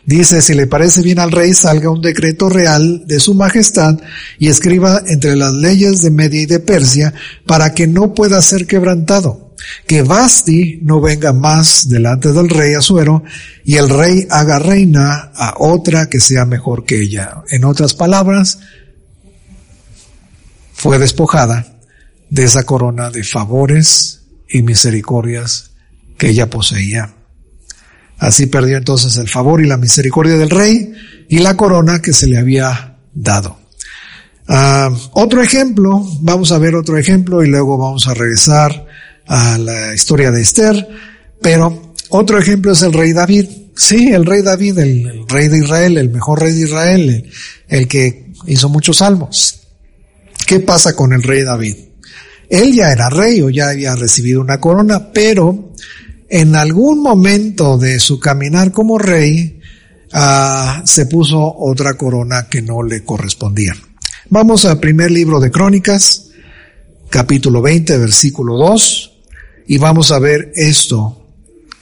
Dice, 0.05 0.43
si 0.43 0.55
le 0.55 0.67
parece 0.67 1.02
bien 1.02 1.19
al 1.19 1.33
rey, 1.33 1.55
salga 1.55 1.91
un 1.91 2.02
decreto 2.02 2.49
real 2.49 3.05
de 3.07 3.21
su 3.21 3.35
majestad 3.35 3.99
y 4.38 4.49
escriba 4.49 5.02
entre 5.07 5.37
las 5.37 5.52
leyes 5.52 6.02
de 6.02 6.11
Media 6.11 6.43
y 6.43 6.47
de 6.47 6.61
Persia 6.61 7.14
para 7.47 7.73
que 7.73 7.87
no 7.87 8.12
pueda 8.14 8.43
ser 8.43 8.67
quebrantado. 8.67 9.55
Que 9.87 10.02
Basti 10.02 10.81
no 10.83 11.00
venga 11.00 11.33
más 11.33 11.88
delante 11.88 12.33
del 12.33 12.49
rey 12.49 12.75
Azuero 12.75 13.23
y 13.64 13.76
el 13.76 13.88
rey 13.88 14.26
haga 14.29 14.59
reina 14.59 15.31
a 15.35 15.55
otra 15.59 16.11
que 16.11 16.21
sea 16.21 16.45
mejor 16.45 16.85
que 16.85 17.00
ella. 17.00 17.43
En 17.49 17.64
otras 17.64 17.95
palabras, 17.95 18.59
fue 20.73 20.99
despojada 20.99 21.79
de 22.29 22.43
esa 22.43 22.64
corona 22.64 23.11
de 23.11 23.23
favores 23.23 24.23
y 24.49 24.62
misericordias 24.62 25.71
que 26.19 26.31
ella 26.31 26.50
poseía. 26.50 27.14
Así 28.23 28.47
perdió 28.47 28.76
entonces 28.76 29.17
el 29.17 29.29
favor 29.29 29.61
y 29.61 29.67
la 29.67 29.76
misericordia 29.76 30.37
del 30.38 30.49
rey 30.49 30.93
y 31.29 31.38
la 31.41 31.57
corona 31.57 32.00
que 32.00 32.12
se 32.12 32.29
le 32.29 32.38
había 32.38 32.99
dado. 33.12 33.59
Ah, 34.47 34.91
otro 35.14 35.43
ejemplo, 35.43 36.07
vamos 36.21 36.52
a 36.52 36.59
ver 36.59 36.76
otro 36.76 36.97
ejemplo 36.97 37.43
y 37.43 37.49
luego 37.49 37.76
vamos 37.76 38.07
a 38.07 38.14
regresar 38.14 38.87
a 39.26 39.59
la 39.59 39.93
historia 39.93 40.31
de 40.31 40.41
Esther, 40.41 40.87
pero 41.43 41.95
otro 42.11 42.38
ejemplo 42.38 42.71
es 42.71 42.83
el 42.83 42.93
rey 42.93 43.12
David. 43.12 43.47
Sí, 43.75 44.12
el 44.12 44.25
rey 44.25 44.43
David, 44.43 44.79
el, 44.79 45.25
rey 45.29 45.49
de 45.49 45.59
Israel, 45.59 45.99
el 45.99 46.11
mejor 46.11 46.43
rey 46.43 46.52
de 46.52 46.61
Israel, 46.61 47.11
el, 47.11 47.31
el 47.76 47.88
que 47.88 48.31
hizo 48.47 48.69
muchos 48.69 48.99
salmos. 48.99 49.62
¿Qué 50.47 50.61
pasa 50.61 50.95
con 50.95 51.12
el 51.12 51.25
rey 51.25 51.43
David? 51.43 51.75
Él 52.49 52.73
ya 52.73 52.93
era 52.93 53.11
rey 53.11 53.43
o 53.43 53.50
ya 53.50 53.71
había 53.71 53.97
recibido 53.97 54.41
una 54.41 54.61
corona, 54.61 55.11
pero 55.12 55.73
en 56.33 56.57
algún 56.57 57.03
momento 57.03 57.77
de 57.77 58.01
su 58.01 58.19
caminar 58.19 58.73
como 58.73 58.97
rey, 58.97 59.61
ah, 60.15 60.81
se 60.87 61.05
puso 61.05 61.39
otra 61.59 61.99
corona 61.99 62.49
que 62.49 62.62
no 62.62 62.83
le 62.83 63.05
correspondía. 63.05 63.75
Vamos 64.31 64.65
al 64.65 64.81
primer 64.81 65.11
libro 65.11 65.41
de 65.41 65.51
Crónicas, 65.51 66.31
capítulo 67.11 67.61
20, 67.61 67.99
versículo 67.99 68.57
2, 68.57 69.12
y 69.67 69.77
vamos 69.77 70.11
a 70.11 70.19
ver 70.21 70.53
esto 70.55 71.23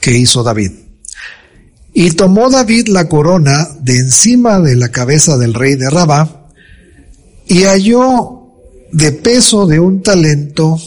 que 0.01 0.17
hizo 0.17 0.43
David. 0.43 0.71
Y 1.93 2.11
tomó 2.11 2.49
David 2.49 2.89
la 2.89 3.07
corona 3.07 3.69
de 3.79 3.99
encima 3.99 4.59
de 4.59 4.75
la 4.75 4.89
cabeza 4.89 5.37
del 5.37 5.53
rey 5.53 5.75
de 5.75 5.89
Rabá, 5.89 6.49
y 7.47 7.63
halló 7.63 8.49
de 8.91 9.13
peso 9.13 9.65
de 9.65 9.79
un 9.79 10.03
talento 10.03 10.77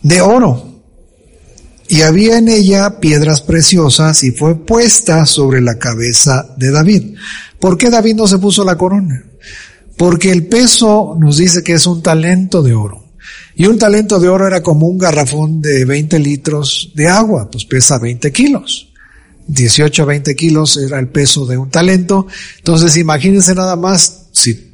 de 0.00 0.22
oro 0.22 0.69
y 1.90 2.02
había 2.02 2.38
en 2.38 2.48
ella 2.48 3.00
piedras 3.00 3.42
preciosas 3.42 4.22
y 4.22 4.30
fue 4.30 4.64
puesta 4.64 5.26
sobre 5.26 5.60
la 5.60 5.76
cabeza 5.76 6.54
de 6.56 6.70
David. 6.70 7.16
¿Por 7.58 7.76
qué 7.76 7.90
David 7.90 8.14
no 8.14 8.28
se 8.28 8.38
puso 8.38 8.64
la 8.64 8.78
corona? 8.78 9.24
Porque 9.96 10.30
el 10.30 10.46
peso 10.46 11.16
nos 11.18 11.38
dice 11.38 11.64
que 11.64 11.72
es 11.72 11.88
un 11.88 12.00
talento 12.00 12.62
de 12.62 12.74
oro. 12.74 13.06
Y 13.56 13.66
un 13.66 13.76
talento 13.76 14.20
de 14.20 14.28
oro 14.28 14.46
era 14.46 14.62
como 14.62 14.86
un 14.86 14.98
garrafón 14.98 15.60
de 15.60 15.84
20 15.84 16.20
litros 16.20 16.92
de 16.94 17.08
agua, 17.08 17.50
pues 17.50 17.64
pesa 17.64 17.98
20 17.98 18.30
kilos. 18.30 18.92
18 19.48 20.02
a 20.04 20.06
20 20.06 20.36
kilos 20.36 20.76
era 20.76 21.00
el 21.00 21.08
peso 21.08 21.44
de 21.44 21.58
un 21.58 21.70
talento. 21.70 22.28
Entonces 22.58 22.96
imagínense 22.98 23.52
nada 23.52 23.74
más 23.74 24.28
si 24.30 24.69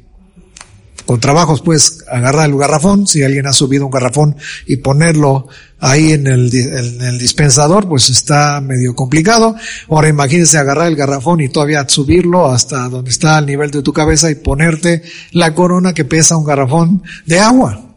con 1.05 1.19
trabajos 1.19 1.61
pues 1.61 2.03
agarrar 2.09 2.49
el 2.49 2.57
garrafón, 2.57 3.07
si 3.07 3.23
alguien 3.23 3.47
ha 3.47 3.53
subido 3.53 3.85
un 3.85 3.91
garrafón 3.91 4.35
y 4.65 4.77
ponerlo 4.77 5.47
ahí 5.79 6.11
en 6.11 6.27
el, 6.27 6.53
en 6.53 7.01
el, 7.01 7.19
dispensador, 7.19 7.87
pues 7.87 8.09
está 8.09 8.59
medio 8.61 8.95
complicado. 8.95 9.55
Ahora 9.89 10.09
imagínense 10.09 10.57
agarrar 10.57 10.87
el 10.87 10.95
garrafón 10.95 11.41
y 11.41 11.49
todavía 11.49 11.87
subirlo 11.87 12.51
hasta 12.51 12.89
donde 12.89 13.11
está 13.11 13.37
al 13.37 13.45
nivel 13.45 13.71
de 13.71 13.83
tu 13.83 13.93
cabeza 13.93 14.29
y 14.29 14.35
ponerte 14.35 15.03
la 15.31 15.53
corona 15.53 15.93
que 15.93 16.05
pesa 16.05 16.37
un 16.37 16.45
garrafón 16.45 17.03
de 17.25 17.39
agua. 17.39 17.95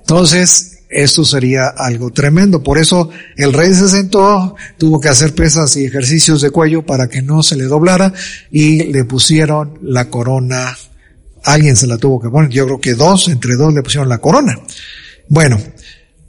Entonces, 0.00 0.78
esto 0.88 1.24
sería 1.24 1.68
algo 1.68 2.10
tremendo. 2.10 2.62
Por 2.62 2.78
eso 2.78 3.10
el 3.36 3.52
rey 3.52 3.74
se 3.74 3.88
sentó, 3.88 4.56
tuvo 4.78 5.00
que 5.00 5.08
hacer 5.08 5.34
pesas 5.34 5.76
y 5.76 5.84
ejercicios 5.84 6.40
de 6.40 6.50
cuello 6.50 6.86
para 6.86 7.08
que 7.08 7.20
no 7.20 7.42
se 7.42 7.56
le 7.56 7.64
doblara 7.64 8.12
y 8.50 8.84
le 8.84 9.04
pusieron 9.04 9.78
la 9.82 10.08
corona 10.08 10.76
Alguien 11.44 11.76
se 11.76 11.86
la 11.86 11.98
tuvo 11.98 12.20
que 12.20 12.28
poner. 12.28 12.50
Yo 12.50 12.64
creo 12.66 12.80
que 12.80 12.94
dos, 12.94 13.28
entre 13.28 13.54
dos 13.54 13.72
le 13.72 13.82
pusieron 13.82 14.08
la 14.08 14.18
corona. 14.18 14.58
Bueno, 15.28 15.58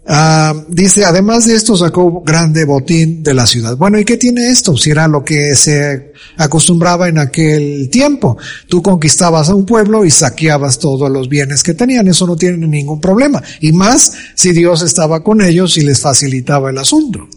ah, 0.07 0.53
dice, 0.67 1.05
además 1.05 1.45
de 1.45 1.55
esto 1.55 1.75
sacó 1.75 2.21
grande 2.21 2.65
botín 2.65 3.23
de 3.23 3.33
la 3.33 3.45
ciudad. 3.45 3.77
Bueno, 3.77 3.99
¿y 3.99 4.05
qué 4.05 4.17
tiene 4.17 4.49
esto? 4.49 4.77
Si 4.77 4.89
era 4.89 5.07
lo 5.07 5.23
que 5.23 5.55
se 5.55 6.13
acostumbraba 6.37 7.07
en 7.07 7.19
aquel 7.19 7.89
tiempo. 7.89 8.37
Tú 8.67 8.81
conquistabas 8.81 9.49
a 9.49 9.55
un 9.55 9.65
pueblo 9.65 10.05
y 10.05 10.11
saqueabas 10.11 10.79
todos 10.79 11.09
los 11.09 11.29
bienes 11.29 11.63
que 11.63 11.73
tenían. 11.73 12.07
Eso 12.07 12.25
no 12.25 12.35
tiene 12.35 12.65
ningún 12.67 12.99
problema. 12.99 13.41
Y 13.59 13.71
más 13.71 14.13
si 14.35 14.51
Dios 14.51 14.81
estaba 14.81 15.23
con 15.23 15.41
ellos 15.41 15.77
y 15.77 15.81
les 15.81 15.99
facilitaba 15.99 16.69
el 16.69 16.77
asunto. 16.77 17.27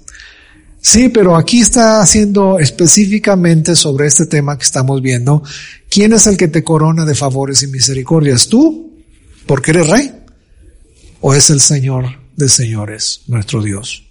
Sí, 0.84 1.08
pero 1.10 1.36
aquí 1.36 1.60
está 1.60 2.00
haciendo 2.00 2.58
específicamente 2.58 3.76
sobre 3.76 4.08
este 4.08 4.26
tema 4.26 4.58
que 4.58 4.64
estamos 4.64 5.00
viendo. 5.00 5.40
¿Quién 5.88 6.12
es 6.12 6.26
el 6.26 6.36
que 6.36 6.48
te 6.48 6.64
corona 6.64 7.04
de 7.04 7.14
favores 7.14 7.62
y 7.62 7.68
misericordias? 7.68 8.48
¿Tú? 8.48 8.92
¿Porque 9.46 9.70
eres 9.70 9.88
rey? 9.88 10.12
¿O 11.20 11.34
es 11.34 11.50
el 11.50 11.60
Señor 11.60 12.06
de 12.36 12.48
señores, 12.48 13.20
nuestro 13.28 13.62
Dios? 13.62 14.08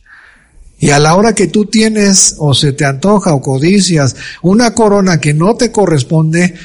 Y 0.79 0.91
a 0.91 0.99
la 0.99 1.15
hora 1.15 1.35
que 1.35 1.47
tú 1.47 1.65
tienes 1.65 2.35
o 2.37 2.53
se 2.53 2.71
te 2.71 2.85
antoja 2.85 3.33
o 3.33 3.41
codicias 3.41 4.15
una 4.41 4.73
corona 4.73 5.19
que 5.19 5.33
no 5.33 5.55
te 5.55 5.73
corresponde, 5.73 6.55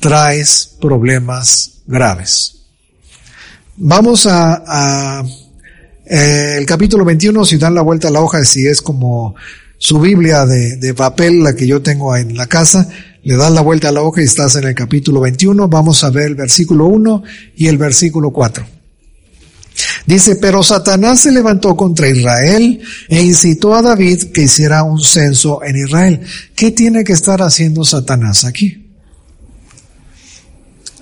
traes 0.00 0.74
problemas 0.80 1.82
graves. 1.86 2.62
Vamos 3.76 4.26
a, 4.26 4.64
a 4.66 5.24
eh, 6.12 6.56
el 6.58 6.66
capítulo 6.66 7.04
21, 7.04 7.44
si 7.44 7.56
dan 7.56 7.72
la 7.72 7.82
vuelta 7.82 8.08
a 8.08 8.10
la 8.10 8.20
hoja, 8.20 8.44
si 8.44 8.66
es 8.66 8.82
como 8.82 9.36
su 9.78 10.00
Biblia 10.00 10.44
de, 10.44 10.92
papel, 10.92 11.44
la 11.44 11.54
que 11.54 11.68
yo 11.68 11.82
tengo 11.82 12.16
en 12.16 12.36
la 12.36 12.48
casa, 12.48 12.88
le 13.22 13.36
das 13.36 13.52
la 13.52 13.60
vuelta 13.60 13.90
a 13.90 13.92
la 13.92 14.02
hoja 14.02 14.20
y 14.20 14.24
estás 14.24 14.56
en 14.56 14.64
el 14.64 14.74
capítulo 14.74 15.20
21, 15.20 15.68
vamos 15.68 16.02
a 16.02 16.10
ver 16.10 16.26
el 16.26 16.34
versículo 16.34 16.86
1 16.86 17.22
y 17.54 17.68
el 17.68 17.78
versículo 17.78 18.32
4. 18.32 18.66
Dice, 20.04 20.34
pero 20.34 20.64
Satanás 20.64 21.20
se 21.20 21.30
levantó 21.30 21.76
contra 21.76 22.08
Israel 22.08 22.80
e 23.08 23.22
incitó 23.22 23.76
a 23.76 23.82
David 23.82 24.32
que 24.32 24.42
hiciera 24.42 24.82
un 24.82 25.00
censo 25.00 25.62
en 25.62 25.76
Israel. 25.76 26.20
¿Qué 26.56 26.72
tiene 26.72 27.04
que 27.04 27.12
estar 27.12 27.40
haciendo 27.40 27.84
Satanás 27.84 28.44
aquí? 28.44 28.79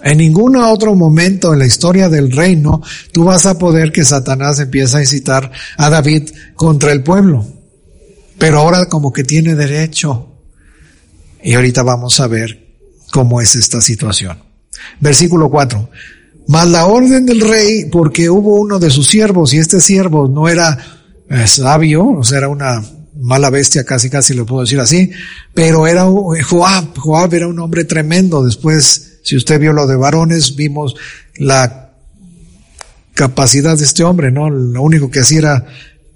En 0.02 0.18
ningún 0.18 0.56
otro 0.56 0.94
momento 0.94 1.52
en 1.52 1.58
la 1.58 1.66
historia 1.66 2.08
del 2.08 2.30
reino 2.30 2.82
tú 3.12 3.24
vas 3.24 3.46
a 3.46 3.58
poder 3.58 3.92
que 3.92 4.04
Satanás 4.04 4.60
empiece 4.60 4.96
a 4.96 5.00
incitar 5.00 5.50
a 5.76 5.90
David 5.90 6.30
contra 6.54 6.92
el 6.92 7.02
pueblo. 7.02 7.46
Pero 8.38 8.58
ahora 8.60 8.86
como 8.86 9.12
que 9.12 9.24
tiene 9.24 9.54
derecho. 9.54 10.28
Y 11.42 11.54
ahorita 11.54 11.82
vamos 11.82 12.20
a 12.20 12.28
ver 12.28 12.68
cómo 13.10 13.40
es 13.40 13.56
esta 13.56 13.80
situación. 13.80 14.38
Versículo 15.00 15.50
4. 15.50 15.90
Mas 16.46 16.68
la 16.68 16.86
orden 16.86 17.26
del 17.26 17.40
rey, 17.40 17.86
porque 17.90 18.30
hubo 18.30 18.58
uno 18.58 18.78
de 18.78 18.90
sus 18.90 19.06
siervos, 19.06 19.52
y 19.52 19.58
este 19.58 19.80
siervo 19.80 20.28
no 20.28 20.48
era 20.48 20.78
eh, 21.28 21.46
sabio, 21.46 22.06
o 22.06 22.24
sea, 22.24 22.38
era 22.38 22.48
una 22.48 22.82
mala 23.20 23.50
bestia, 23.50 23.84
casi 23.84 24.08
casi 24.08 24.32
lo 24.32 24.46
puedo 24.46 24.62
decir 24.62 24.80
así, 24.80 25.10
pero 25.52 25.86
era 25.86 26.04
Joab, 26.04 26.96
Joab 26.96 27.34
era 27.34 27.48
un 27.48 27.58
hombre 27.58 27.84
tremendo, 27.84 28.44
después 28.44 29.17
si 29.28 29.36
usted 29.36 29.60
vio 29.60 29.74
lo 29.74 29.86
de 29.86 29.94
varones, 29.94 30.56
vimos 30.56 30.96
la 31.36 31.90
capacidad 33.12 33.76
de 33.76 33.84
este 33.84 34.02
hombre, 34.02 34.32
¿no? 34.32 34.48
Lo 34.48 34.80
único 34.80 35.10
que 35.10 35.20
hacía 35.20 35.38
era 35.38 35.66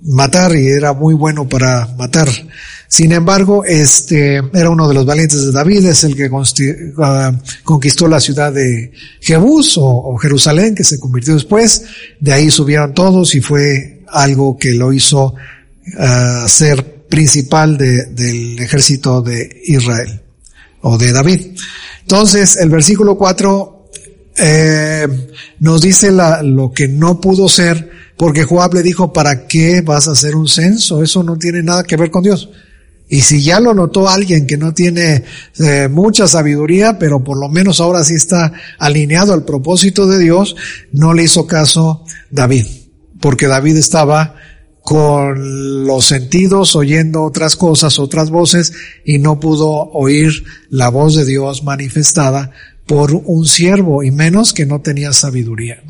matar 0.00 0.56
y 0.56 0.66
era 0.68 0.94
muy 0.94 1.12
bueno 1.12 1.46
para 1.46 1.88
matar. 1.98 2.30
Sin 2.88 3.12
embargo, 3.12 3.66
este 3.66 4.36
era 4.54 4.70
uno 4.70 4.88
de 4.88 4.94
los 4.94 5.04
valientes 5.04 5.44
de 5.44 5.52
David, 5.52 5.84
es 5.84 6.04
el 6.04 6.16
que 6.16 6.30
ah, 7.02 7.38
conquistó 7.64 8.08
la 8.08 8.18
ciudad 8.18 8.50
de 8.50 8.92
Jebús 9.20 9.74
o, 9.76 10.16
Jerusalén, 10.16 10.74
que 10.74 10.84
se 10.84 10.98
convirtió 10.98 11.34
después. 11.34 11.84
De 12.18 12.32
ahí 12.32 12.50
subieron 12.50 12.94
todos 12.94 13.34
y 13.34 13.42
fue 13.42 14.04
algo 14.08 14.56
que 14.56 14.72
lo 14.72 14.90
hizo 14.90 15.34
uh, 15.34 16.48
ser 16.48 17.04
principal 17.08 17.76
de, 17.76 18.06
del 18.06 18.58
ejército 18.58 19.20
de 19.20 19.60
Israel 19.66 20.22
o 20.82 20.98
de 20.98 21.12
David. 21.12 21.56
Entonces, 22.02 22.56
el 22.56 22.68
versículo 22.68 23.16
4 23.16 23.88
eh, 24.36 25.06
nos 25.60 25.80
dice 25.80 26.10
lo 26.12 26.72
que 26.72 26.88
no 26.88 27.20
pudo 27.20 27.48
ser, 27.48 27.90
porque 28.16 28.44
Joab 28.44 28.74
le 28.74 28.82
dijo, 28.82 29.12
¿para 29.12 29.46
qué 29.46 29.80
vas 29.80 30.08
a 30.08 30.12
hacer 30.12 30.36
un 30.36 30.48
censo? 30.48 31.02
Eso 31.02 31.22
no 31.22 31.36
tiene 31.36 31.62
nada 31.62 31.82
que 31.84 31.96
ver 31.96 32.10
con 32.10 32.22
Dios. 32.22 32.50
Y 33.08 33.20
si 33.20 33.42
ya 33.42 33.60
lo 33.60 33.74
notó 33.74 34.08
alguien 34.08 34.46
que 34.46 34.56
no 34.56 34.72
tiene 34.72 35.24
eh, 35.58 35.88
mucha 35.88 36.26
sabiduría, 36.26 36.98
pero 36.98 37.22
por 37.22 37.38
lo 37.38 37.48
menos 37.48 37.78
ahora 37.80 38.04
sí 38.04 38.14
está 38.14 38.52
alineado 38.78 39.34
al 39.34 39.44
propósito 39.44 40.06
de 40.06 40.18
Dios, 40.18 40.56
no 40.92 41.12
le 41.12 41.24
hizo 41.24 41.46
caso 41.46 42.04
David, 42.30 42.66
porque 43.20 43.48
David 43.48 43.76
estaba 43.76 44.34
con 44.82 45.86
los 45.86 46.06
sentidos 46.06 46.74
oyendo 46.76 47.22
otras 47.22 47.56
cosas, 47.56 47.98
otras 47.98 48.30
voces, 48.30 48.72
y 49.04 49.18
no 49.18 49.38
pudo 49.40 49.70
oír 49.92 50.44
la 50.70 50.88
voz 50.88 51.14
de 51.14 51.24
Dios 51.24 51.62
manifestada 51.62 52.50
por 52.86 53.14
un 53.14 53.46
siervo, 53.46 54.02
y 54.02 54.10
menos 54.10 54.52
que 54.52 54.66
no 54.66 54.80
tenía 54.80 55.12
sabiduría. 55.12 55.82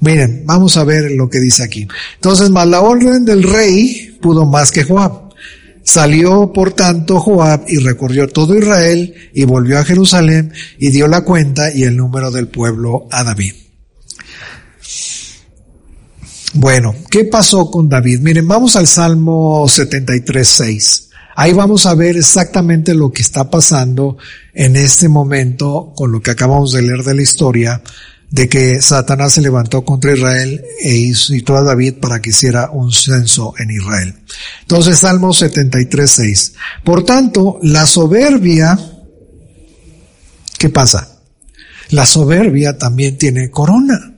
Miren, 0.00 0.42
vamos 0.44 0.76
a 0.76 0.84
ver 0.84 1.10
lo 1.10 1.30
que 1.30 1.40
dice 1.40 1.64
aquí. 1.64 1.88
Entonces, 2.16 2.50
más 2.50 2.68
la 2.68 2.82
orden 2.82 3.24
del 3.24 3.42
rey 3.42 4.18
pudo 4.20 4.44
más 4.44 4.70
que 4.70 4.84
Joab. 4.84 5.24
Salió 5.82 6.52
por 6.52 6.72
tanto 6.72 7.20
Joab 7.20 7.64
y 7.68 7.78
recorrió 7.78 8.28
todo 8.28 8.56
Israel 8.56 9.14
y 9.34 9.44
volvió 9.44 9.78
a 9.78 9.84
Jerusalén 9.84 10.52
y 10.78 10.90
dio 10.90 11.08
la 11.08 11.22
cuenta 11.22 11.72
y 11.74 11.82
el 11.82 11.96
número 11.96 12.30
del 12.30 12.48
pueblo 12.48 13.06
a 13.10 13.24
David. 13.24 13.52
Bueno, 16.54 16.94
¿qué 17.10 17.24
pasó 17.24 17.68
con 17.68 17.88
David? 17.88 18.20
Miren, 18.20 18.46
vamos 18.46 18.76
al 18.76 18.86
Salmo 18.86 19.66
73, 19.68 20.46
6. 20.46 21.08
Ahí 21.34 21.52
vamos 21.52 21.84
a 21.84 21.96
ver 21.96 22.16
exactamente 22.16 22.94
lo 22.94 23.10
que 23.10 23.22
está 23.22 23.50
pasando 23.50 24.18
en 24.54 24.76
este 24.76 25.08
momento 25.08 25.92
con 25.96 26.12
lo 26.12 26.22
que 26.22 26.30
acabamos 26.30 26.72
de 26.72 26.82
leer 26.82 27.02
de 27.02 27.14
la 27.14 27.22
historia 27.22 27.82
de 28.30 28.48
que 28.48 28.80
Satanás 28.80 29.32
se 29.32 29.40
levantó 29.40 29.84
contra 29.84 30.12
Israel 30.12 30.64
e 30.80 30.94
hizo 30.94 31.56
a 31.56 31.62
David 31.62 31.94
para 32.00 32.22
que 32.22 32.30
hiciera 32.30 32.70
un 32.70 32.92
censo 32.92 33.54
en 33.58 33.72
Israel. 33.72 34.14
Entonces, 34.62 35.00
Salmo 35.00 35.32
73, 35.32 36.08
6. 36.08 36.54
Por 36.84 37.04
tanto, 37.04 37.58
la 37.62 37.84
soberbia, 37.84 38.78
¿qué 40.56 40.68
pasa? 40.68 41.18
La 41.90 42.06
soberbia 42.06 42.78
también 42.78 43.18
tiene 43.18 43.50
corona. 43.50 44.13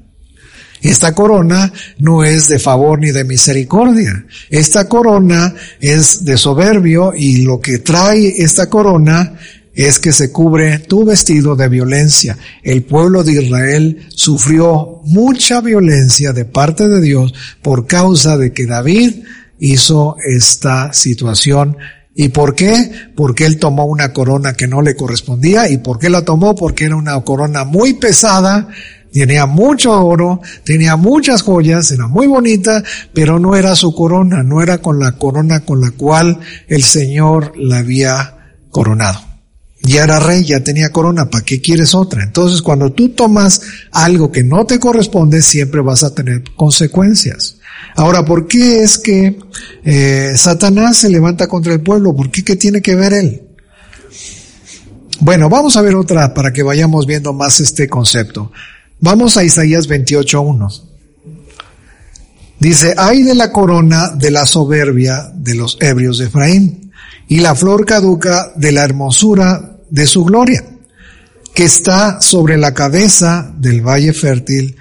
Esta 0.83 1.15
corona 1.15 1.73
no 1.99 2.25
es 2.25 2.49
de 2.49 2.59
favor 2.59 2.99
ni 2.99 3.11
de 3.11 3.25
misericordia. 3.25 4.27
Esta 4.51 4.89
corona 4.89 5.55
es 5.81 6.25
de 6.25 6.37
soberbio 6.37 7.13
y 7.17 7.43
lo 7.43 7.61
que 7.61 7.79
trae 7.79 8.43
esta 8.43 8.69
corona 8.69 9.35
es 9.77 9.99
que 9.99 10.11
se 10.11 10.33
cubre 10.33 10.79
tu 10.79 11.05
vestido 11.05 11.55
de 11.55 11.69
violencia. 11.69 12.37
El 12.63 12.83
pueblo 12.83 13.23
de 13.23 13.43
Israel 13.43 14.07
sufrió 14.09 15.01
mucha 15.05 15.61
violencia 15.61 16.33
de 16.33 16.47
parte 16.47 16.89
de 16.89 17.01
Dios 17.01 17.35
por 17.61 17.87
causa 17.87 18.39
de 18.39 18.53
que 18.53 18.67
David 18.67 19.17
hizo 19.59 20.17
esta 20.27 20.95
situación. 20.95 21.77
¿Y 22.15 22.31
por 22.31 22.55
qué? 22.55 22.91
Porque 23.15 23.45
él 23.45 23.59
tomó 23.59 23.85
una 23.85 24.15
corona 24.15 24.55
que 24.55 24.67
no 24.67 24.81
le 24.81 24.97
correspondía. 24.97 25.69
¿Y 25.69 25.77
por 25.77 25.99
qué 25.99 26.09
la 26.09 26.25
tomó? 26.25 26.55
Porque 26.55 26.87
era 26.87 26.97
una 26.97 27.21
corona 27.21 27.65
muy 27.65 27.93
pesada 27.95 28.69
Tenía 29.17 29.47
mucho 29.47 29.93
oro, 29.93 30.43
tenía 30.63 30.97
muchas 30.97 31.41
joyas, 31.41 31.91
era 31.91 32.07
muy 32.07 32.27
bonita, 32.27 32.85
pero 33.15 33.39
no 33.39 33.57
era 33.57 33.75
su 33.75 33.95
corona, 33.95 34.43
no 34.43 34.61
era 34.61 34.77
con 34.77 35.01
la 35.01 35.13
corona 35.13 35.61
con 35.61 35.81
la 35.81 35.93
cual 35.93 36.39
el 36.69 36.83
Señor 36.83 37.55
la 37.57 37.79
había 37.79 38.37
coronado. 38.71 39.19
Ya 39.81 40.05
era 40.05 40.21
rey, 40.21 40.45
ya 40.45 40.63
tenía 40.63 40.93
corona, 40.93 41.31
¿para 41.31 41.43
qué 41.47 41.63
quieres 41.63 41.95
otra? 41.95 42.25
Entonces 42.25 42.61
cuando 42.61 42.93
tú 42.93 43.09
tomas 43.09 43.63
algo 43.91 44.31
que 44.31 44.45
no 44.45 44.67
te 44.67 44.79
corresponde, 44.79 45.41
siempre 45.41 45.81
vas 45.81 46.05
a 46.05 46.15
tener 46.15 46.45
consecuencias. 46.55 47.57
Ahora, 47.95 48.23
¿por 48.23 48.47
qué 48.47 48.83
es 48.83 48.99
que 48.99 49.39
eh, 49.83 50.35
Satanás 50.37 50.99
se 50.99 51.09
levanta 51.09 51.47
contra 51.47 51.73
el 51.73 51.81
pueblo? 51.81 52.15
¿Por 52.15 52.31
qué? 52.31 52.45
¿Qué 52.45 52.57
tiene 52.57 52.83
que 52.83 52.95
ver 52.95 53.15
él? 53.15 53.43
Bueno, 55.21 55.49
vamos 55.49 55.75
a 55.79 55.81
ver 55.81 55.95
otra 55.95 56.35
para 56.35 56.53
que 56.53 56.63
vayamos 56.63 57.07
viendo 57.07 57.33
más 57.33 57.61
este 57.61 57.89
concepto. 57.89 58.53
Vamos 59.01 59.37
a 59.37 59.45
Isaías 59.45 59.89
28.1. 59.89 60.83
Dice, 62.59 62.95
hay 62.97 63.23
de 63.23 63.35
la 63.35 63.53
corona 63.53 64.11
de 64.11 64.31
la 64.31 64.47
soberbia 64.47 65.31
de 65.35 65.55
los 65.55 65.77
ebrios 65.81 66.19
de 66.19 66.27
Efraín 66.27 66.93
y 67.29 67.41
la 67.41 67.55
flor 67.55 67.85
caduca 67.85 68.53
de 68.57 68.73
la 68.73 68.85
hermosura 68.85 69.77
de 69.91 70.07
su 70.07 70.25
gloria, 70.25 70.65
que 71.55 71.65
está 71.65 72.21
sobre 72.21 72.57
la 72.57 72.73
cabeza 72.73 73.53
del 73.59 73.87
valle 73.87 74.15
fértil 74.15 74.77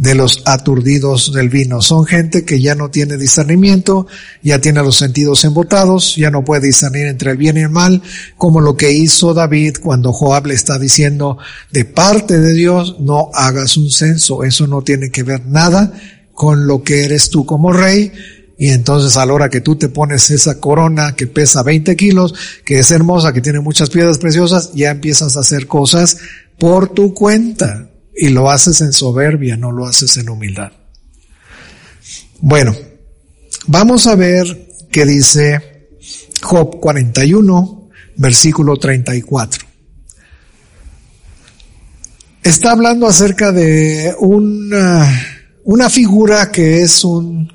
de 0.00 0.14
los 0.14 0.40
aturdidos 0.46 1.30
del 1.34 1.50
vino. 1.50 1.82
Son 1.82 2.06
gente 2.06 2.46
que 2.46 2.58
ya 2.58 2.74
no 2.74 2.88
tiene 2.88 3.18
discernimiento, 3.18 4.06
ya 4.42 4.58
tiene 4.58 4.82
los 4.82 4.96
sentidos 4.96 5.44
embotados, 5.44 6.16
ya 6.16 6.30
no 6.30 6.42
puede 6.42 6.68
discernir 6.68 7.06
entre 7.06 7.32
el 7.32 7.36
bien 7.36 7.58
y 7.58 7.60
el 7.60 7.68
mal, 7.68 8.00
como 8.38 8.62
lo 8.62 8.78
que 8.78 8.92
hizo 8.92 9.34
David 9.34 9.76
cuando 9.82 10.14
Joab 10.14 10.46
le 10.46 10.54
está 10.54 10.78
diciendo 10.78 11.36
de 11.70 11.84
parte 11.84 12.38
de 12.38 12.54
Dios, 12.54 12.96
no 13.00 13.28
hagas 13.34 13.76
un 13.76 13.90
censo. 13.90 14.42
Eso 14.42 14.66
no 14.66 14.80
tiene 14.80 15.10
que 15.10 15.22
ver 15.22 15.44
nada 15.44 15.92
con 16.32 16.66
lo 16.66 16.82
que 16.82 17.04
eres 17.04 17.28
tú 17.28 17.44
como 17.44 17.70
rey. 17.70 18.10
Y 18.56 18.70
entonces 18.70 19.18
a 19.18 19.26
la 19.26 19.34
hora 19.34 19.50
que 19.50 19.60
tú 19.60 19.76
te 19.76 19.90
pones 19.90 20.30
esa 20.30 20.60
corona 20.60 21.14
que 21.14 21.26
pesa 21.26 21.62
20 21.62 21.94
kilos, 21.96 22.34
que 22.64 22.78
es 22.78 22.90
hermosa, 22.90 23.34
que 23.34 23.42
tiene 23.42 23.60
muchas 23.60 23.90
piedras 23.90 24.16
preciosas, 24.16 24.72
ya 24.72 24.90
empiezas 24.90 25.36
a 25.36 25.40
hacer 25.40 25.66
cosas 25.66 26.16
por 26.58 26.88
tu 26.88 27.12
cuenta 27.12 27.89
y 28.22 28.28
lo 28.28 28.50
haces 28.50 28.82
en 28.82 28.92
soberbia, 28.92 29.56
no 29.56 29.72
lo 29.72 29.86
haces 29.86 30.18
en 30.18 30.28
humildad. 30.28 30.72
Bueno, 32.40 32.76
vamos 33.66 34.06
a 34.06 34.14
ver 34.14 34.76
qué 34.92 35.06
dice 35.06 35.88
Job 36.42 36.80
41, 36.80 37.88
versículo 38.18 38.76
34. 38.76 39.64
Está 42.42 42.72
hablando 42.72 43.06
acerca 43.06 43.52
de 43.52 44.14
una, 44.18 45.10
una 45.64 45.88
figura 45.88 46.52
que 46.52 46.82
es 46.82 47.02
un, 47.04 47.50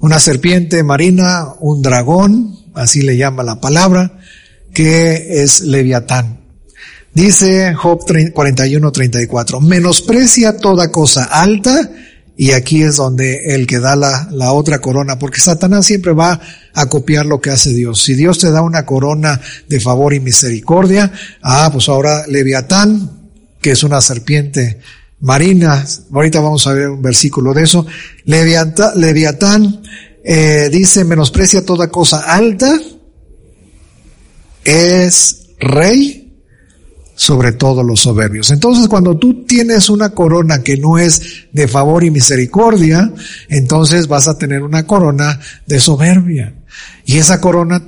una 0.00 0.18
serpiente 0.18 0.82
marina, 0.82 1.54
un 1.60 1.80
dragón, 1.80 2.56
así 2.74 3.02
le 3.02 3.16
llama 3.16 3.44
la 3.44 3.60
palabra, 3.60 4.18
que 4.74 5.42
es 5.44 5.60
Leviatán. 5.60 6.47
Dice 7.14 7.74
Job 7.74 8.00
41, 8.32 8.92
34, 8.92 9.60
menosprecia 9.60 10.56
toda 10.56 10.90
cosa 10.90 11.24
alta, 11.24 11.90
y 12.36 12.52
aquí 12.52 12.82
es 12.82 12.96
donde 12.96 13.54
el 13.54 13.66
que 13.66 13.80
da 13.80 13.96
la, 13.96 14.28
la 14.30 14.52
otra 14.52 14.78
corona, 14.78 15.18
porque 15.18 15.40
Satanás 15.40 15.86
siempre 15.86 16.12
va 16.12 16.40
a 16.72 16.86
copiar 16.86 17.26
lo 17.26 17.40
que 17.40 17.50
hace 17.50 17.70
Dios. 17.70 18.00
Si 18.00 18.14
Dios 18.14 18.38
te 18.38 18.52
da 18.52 18.62
una 18.62 18.86
corona 18.86 19.40
de 19.68 19.80
favor 19.80 20.14
y 20.14 20.20
misericordia, 20.20 21.10
ah, 21.42 21.68
pues 21.72 21.88
ahora 21.88 22.26
Leviatán, 22.28 23.30
que 23.60 23.72
es 23.72 23.82
una 23.82 24.00
serpiente 24.00 24.78
marina, 25.20 25.84
ahorita 26.12 26.40
vamos 26.40 26.66
a 26.68 26.72
ver 26.74 26.90
un 26.90 27.02
versículo 27.02 27.52
de 27.52 27.64
eso, 27.64 27.84
Leviatán, 28.24 29.00
Leviatán 29.00 29.82
eh, 30.22 30.68
dice, 30.70 31.04
menosprecia 31.04 31.64
toda 31.64 31.88
cosa 31.88 32.20
alta, 32.20 32.78
es 34.62 35.46
rey 35.58 36.27
sobre 37.18 37.50
todos 37.50 37.84
los 37.84 38.00
soberbios. 38.00 38.52
Entonces, 38.52 38.86
cuando 38.86 39.18
tú 39.18 39.44
tienes 39.44 39.90
una 39.90 40.10
corona 40.10 40.62
que 40.62 40.76
no 40.76 40.98
es 40.98 41.48
de 41.52 41.66
favor 41.66 42.04
y 42.04 42.12
misericordia, 42.12 43.12
entonces 43.48 44.06
vas 44.06 44.28
a 44.28 44.38
tener 44.38 44.62
una 44.62 44.86
corona 44.86 45.40
de 45.66 45.80
soberbia. 45.80 46.54
Y 47.04 47.18
esa 47.18 47.40
corona, 47.40 47.82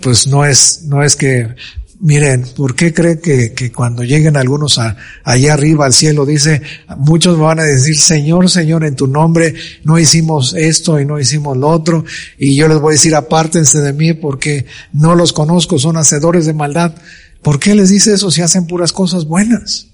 pues 0.00 0.28
no 0.28 0.44
es, 0.44 0.84
no 0.84 1.02
es 1.02 1.16
que, 1.16 1.56
miren, 1.98 2.44
¿por 2.56 2.76
qué 2.76 2.94
cree 2.94 3.18
que, 3.18 3.52
que 3.52 3.72
cuando 3.72 4.04
lleguen 4.04 4.36
algunos 4.36 4.78
a, 4.78 4.96
allá 5.24 5.54
arriba 5.54 5.86
al 5.86 5.92
cielo, 5.92 6.24
dice, 6.24 6.62
muchos 6.98 7.36
van 7.40 7.58
a 7.58 7.64
decir, 7.64 7.98
Señor, 7.98 8.48
Señor, 8.48 8.84
en 8.84 8.94
tu 8.94 9.08
nombre 9.08 9.54
no 9.82 9.98
hicimos 9.98 10.54
esto 10.54 11.00
y 11.00 11.04
no 11.04 11.18
hicimos 11.18 11.56
lo 11.56 11.66
otro, 11.66 12.04
y 12.38 12.54
yo 12.54 12.68
les 12.68 12.78
voy 12.78 12.92
a 12.92 12.94
decir, 12.94 13.16
apártense 13.16 13.80
de 13.80 13.92
mí 13.92 14.12
porque 14.12 14.66
no 14.92 15.16
los 15.16 15.32
conozco, 15.32 15.80
son 15.80 15.96
hacedores 15.96 16.46
de 16.46 16.54
maldad. 16.54 16.94
¿Por 17.42 17.58
qué 17.58 17.74
les 17.74 17.90
dice 17.90 18.14
eso 18.14 18.30
si 18.30 18.40
hacen 18.40 18.66
puras 18.66 18.92
cosas 18.92 19.26
buenas? 19.26 19.88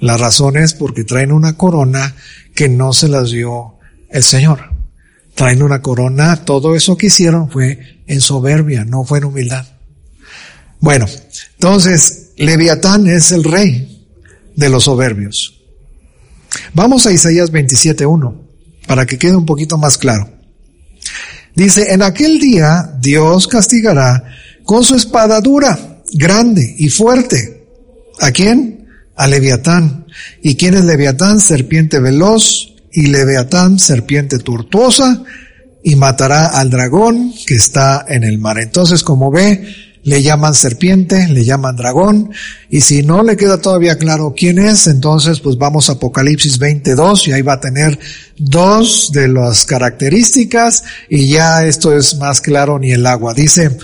La 0.00 0.16
razón 0.16 0.56
es 0.56 0.74
porque 0.74 1.04
traen 1.04 1.32
una 1.32 1.56
corona 1.56 2.14
que 2.54 2.68
no 2.68 2.92
se 2.92 3.08
las 3.08 3.30
dio 3.30 3.78
el 4.10 4.22
Señor. 4.22 4.70
Traen 5.34 5.62
una 5.62 5.82
corona, 5.82 6.44
todo 6.44 6.76
eso 6.76 6.96
que 6.96 7.06
hicieron 7.06 7.50
fue 7.50 8.02
en 8.06 8.20
soberbia, 8.20 8.84
no 8.84 9.04
fue 9.04 9.18
en 9.18 9.24
humildad. 9.24 9.66
Bueno, 10.78 11.06
entonces, 11.54 12.30
Leviatán 12.36 13.06
es 13.06 13.32
el 13.32 13.44
rey 13.44 14.06
de 14.54 14.68
los 14.68 14.84
soberbios. 14.84 15.60
Vamos 16.74 17.06
a 17.06 17.12
Isaías 17.12 17.50
27.1, 17.50 18.42
para 18.86 19.06
que 19.06 19.18
quede 19.18 19.36
un 19.36 19.46
poquito 19.46 19.78
más 19.78 19.98
claro. 19.98 20.28
Dice, 21.54 21.92
en 21.92 22.02
aquel 22.02 22.38
día 22.38 22.94
Dios 23.00 23.48
castigará 23.48 24.24
con 24.64 24.84
su 24.84 24.94
espada 24.94 25.40
dura 25.40 25.91
grande 26.12 26.74
y 26.78 26.88
fuerte. 26.88 27.66
¿A 28.20 28.30
quién? 28.30 28.86
A 29.16 29.26
Leviatán. 29.26 30.06
¿Y 30.42 30.56
quién 30.56 30.74
es 30.74 30.84
Leviatán? 30.84 31.40
Serpiente 31.40 31.98
veloz 31.98 32.72
y 32.92 33.06
Leviatán, 33.06 33.78
serpiente 33.78 34.38
tortuosa, 34.38 35.22
y 35.82 35.96
matará 35.96 36.46
al 36.46 36.70
dragón 36.70 37.32
que 37.46 37.54
está 37.54 38.04
en 38.06 38.24
el 38.24 38.38
mar. 38.38 38.58
Entonces, 38.58 39.02
como 39.02 39.30
ve, 39.30 39.66
le 40.04 40.22
llaman 40.22 40.54
serpiente, 40.54 41.28
le 41.28 41.44
llaman 41.44 41.76
dragón, 41.76 42.30
y 42.68 42.80
si 42.80 43.02
no 43.02 43.22
le 43.22 43.36
queda 43.36 43.58
todavía 43.58 43.96
claro 43.96 44.34
quién 44.36 44.58
es, 44.58 44.86
entonces 44.88 45.40
pues 45.40 45.56
vamos 45.56 45.88
a 45.88 45.94
Apocalipsis 45.94 46.58
22 46.58 47.28
y 47.28 47.32
ahí 47.32 47.42
va 47.42 47.54
a 47.54 47.60
tener 47.60 47.98
dos 48.36 49.10
de 49.12 49.28
las 49.28 49.64
características 49.64 50.84
y 51.08 51.28
ya 51.28 51.64
esto 51.64 51.96
es 51.96 52.16
más 52.16 52.40
claro 52.40 52.78
ni 52.78 52.92
el 52.92 53.06
agua. 53.06 53.32
Dice, 53.32 53.78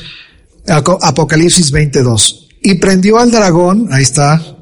Apocalipsis 0.68 1.70
22. 1.70 2.48
Y 2.62 2.74
prendió 2.74 3.18
al 3.18 3.31
dragón, 3.31 3.88
ahí 3.92 4.02
está, 4.02 4.59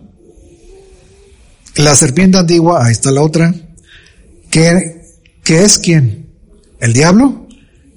la 1.77 1.95
serpiente 1.95 2.39
antigua, 2.39 2.85
ahí 2.85 2.93
está 2.93 3.11
la 3.11 3.23
otra, 3.23 3.55
que, 4.51 5.03
que 5.43 5.65
es 5.65 5.79
quién? 5.79 6.27
El 6.79 6.93
diablo 6.93 7.47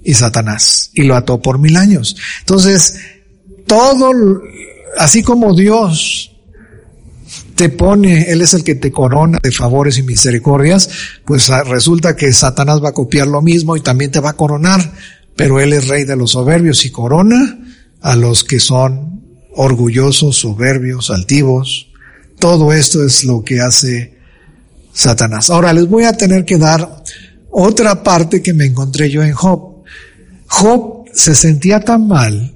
y 0.03 0.13
Satanás. 0.13 0.91
Y 0.93 1.03
lo 1.03 1.15
ató 1.15 1.41
por 1.41 1.59
mil 1.59 1.77
años. 1.77 2.15
Entonces, 2.39 2.99
todo, 3.67 4.11
así 4.97 5.21
como 5.21 5.53
Dios 5.53 6.31
te 7.55 7.69
pone, 7.69 8.31
Él 8.31 8.41
es 8.41 8.53
el 8.53 8.63
que 8.63 8.75
te 8.75 8.91
corona 8.91 9.39
de 9.43 9.51
favores 9.51 9.97
y 9.97 10.03
misericordias, 10.03 10.89
pues 11.25 11.49
resulta 11.67 12.15
que 12.15 12.31
Satanás 12.31 12.81
va 12.83 12.89
a 12.89 12.93
copiar 12.93 13.27
lo 13.27 13.41
mismo 13.41 13.75
y 13.75 13.81
también 13.81 14.11
te 14.11 14.21
va 14.21 14.31
a 14.31 14.37
coronar, 14.37 14.93
pero 15.35 15.59
Él 15.59 15.73
es 15.73 15.87
rey 15.89 16.05
de 16.05 16.15
los 16.15 16.31
soberbios 16.31 16.85
y 16.85 16.91
corona 16.91 17.59
a 18.01 18.15
los 18.15 18.43
que 18.43 18.59
son 18.59 19.21
orgullosos, 19.55 20.37
soberbios, 20.37 21.09
altivos. 21.09 21.87
Todo 22.39 22.71
esto 22.73 23.03
es 23.03 23.25
lo 23.25 23.43
que 23.43 23.61
hace 23.61 24.17
Satanás. 24.93 25.49
Ahora 25.49 25.73
les 25.73 25.87
voy 25.87 26.03
a 26.03 26.13
tener 26.13 26.45
que 26.45 26.57
dar 26.57 27.03
otra 27.51 28.03
parte 28.03 28.41
que 28.41 28.53
me 28.53 28.65
encontré 28.65 29.09
yo 29.09 29.23
en 29.23 29.33
Job. 29.33 29.83
Job 30.47 31.05
se 31.13 31.35
sentía 31.35 31.81
tan 31.81 32.07
mal 32.07 32.55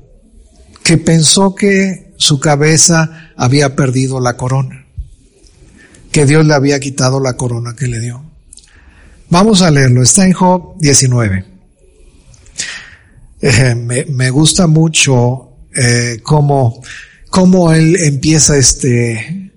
que 0.83 0.97
pensó 0.97 1.55
que 1.55 2.13
su 2.17 2.39
cabeza 2.39 3.31
había 3.35 3.75
perdido 3.75 4.19
la 4.19 4.37
corona, 4.37 4.85
que 6.11 6.25
Dios 6.25 6.45
le 6.45 6.53
había 6.53 6.79
quitado 6.79 7.19
la 7.19 7.33
corona 7.33 7.75
que 7.75 7.87
le 7.87 7.99
dio. 7.99 8.23
Vamos 9.29 9.61
a 9.61 9.71
leerlo, 9.71 10.03
está 10.03 10.25
en 10.25 10.33
Job 10.33 10.75
19. 10.79 11.52
Eh, 13.45 13.75
me, 13.75 14.29
gusta 14.29 14.67
mucho 14.67 15.49
eh, 15.75 16.21
cómo, 16.23 16.81
cómo 17.29 17.73
él 17.73 17.97
empieza 17.97 18.55
este, 18.55 19.51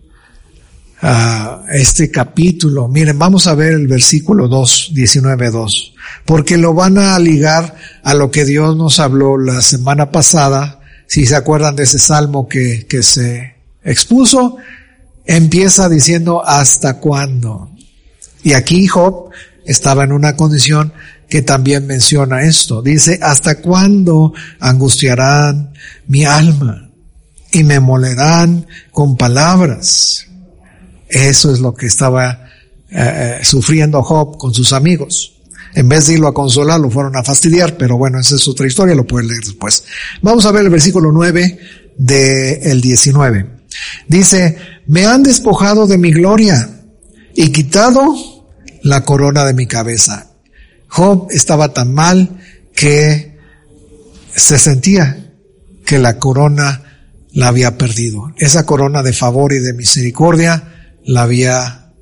uh, 1.05 1.65
este 1.71 2.11
capítulo. 2.11 2.89
Miren, 2.89 3.17
vamos 3.17 3.47
a 3.47 3.55
ver 3.55 3.75
el 3.75 3.87
versículo 3.87 4.49
2, 4.49 4.91
19, 4.93 5.51
2, 5.51 5.95
porque 6.25 6.57
lo 6.57 6.75
van 6.75 6.99
a 6.99 7.17
ligar 7.21 7.77
a 8.03 8.15
lo 8.15 8.33
que 8.33 8.45
Dios 8.45 8.77
nos 8.77 8.99
habló 8.99 9.39
la 9.39 9.63
semana 9.63 10.11
pasada, 10.11 10.81
si 11.07 11.25
se 11.25 11.37
acuerdan 11.37 11.77
de 11.77 11.85
ese 11.85 12.01
salmo 12.01 12.49
que, 12.49 12.89
que 12.89 13.05
se 13.05 13.55
expuso, 13.85 14.57
empieza 15.27 15.89
diciendo 15.89 16.45
hasta 16.45 16.99
cuándo. 16.99 17.71
Y 18.43 18.55
aquí 18.55 18.89
Job 18.89 19.31
estaba 19.65 20.03
en 20.03 20.11
una 20.11 20.35
condición 20.35 20.93
que 21.29 21.43
también 21.43 21.87
menciona 21.87 22.43
esto. 22.43 22.83
Dice, 22.83 23.19
¿hasta 23.23 23.61
cuándo 23.61 24.33
angustiarán 24.61 25.73
mi 26.07 26.25
alma 26.25 26.91
y 27.53 27.65
me 27.65 27.81
molerán 27.81 28.67
con 28.93 29.17
palabras? 29.17 30.27
Eso 31.09 31.53
es 31.53 31.61
lo 31.61 31.75
que 31.75 31.87
estaba 31.87 32.47
eh, 32.91 33.39
eh, 33.41 33.45
sufriendo 33.45 34.03
Job 34.03 34.39
con 34.39 34.55
sus 34.55 34.73
amigos. 34.73 35.33
En 35.75 35.89
vez 35.89 36.07
de 36.07 36.15
irlo 36.15 36.29
a 36.29 36.35
consolar, 36.35 36.81
lo 36.81 36.91
fueron 36.91 37.17
a 37.17 37.23
fastidiar, 37.23 37.77
pero 37.77 37.99
bueno, 37.99 38.19
esa 38.19 38.37
es 38.37 38.49
otra 38.49 38.67
historia, 38.67 38.95
lo 38.95 39.07
pueden 39.07 39.29
leer 39.29 39.43
después. 39.45 39.85
Vamos 40.23 40.47
a 40.47 40.53
ver 40.53 40.65
el 40.65 40.71
versículo 40.71 41.13
9 41.13 41.59
del 41.99 42.63
el 42.63 42.81
19. 42.81 43.47
Dice, 44.09 44.57
me 44.87 45.05
han 45.05 45.23
despojado 45.23 45.87
de 45.87 45.99
mi 45.99 46.13
gloria 46.13 46.71
y 47.35 47.53
quitado 47.53 48.15
la 48.83 49.05
corona 49.05 49.45
de 49.45 49.53
mi 49.53 49.67
cabeza. 49.67 50.31
Job 50.89 51.29
estaba 51.31 51.73
tan 51.73 51.93
mal 51.93 52.41
que 52.75 53.39
se 54.35 54.59
sentía 54.59 55.33
que 55.85 55.99
la 55.99 56.19
corona 56.19 56.83
la 57.33 57.49
había 57.49 57.79
perdido. 57.79 58.33
Esa 58.39 58.67
corona 58.67 59.03
de 59.03 59.13
favor 59.13 59.53
y 59.53 59.59
de 59.59 59.73
misericordia 59.73 60.93
la 61.05 61.23
había, 61.23 61.93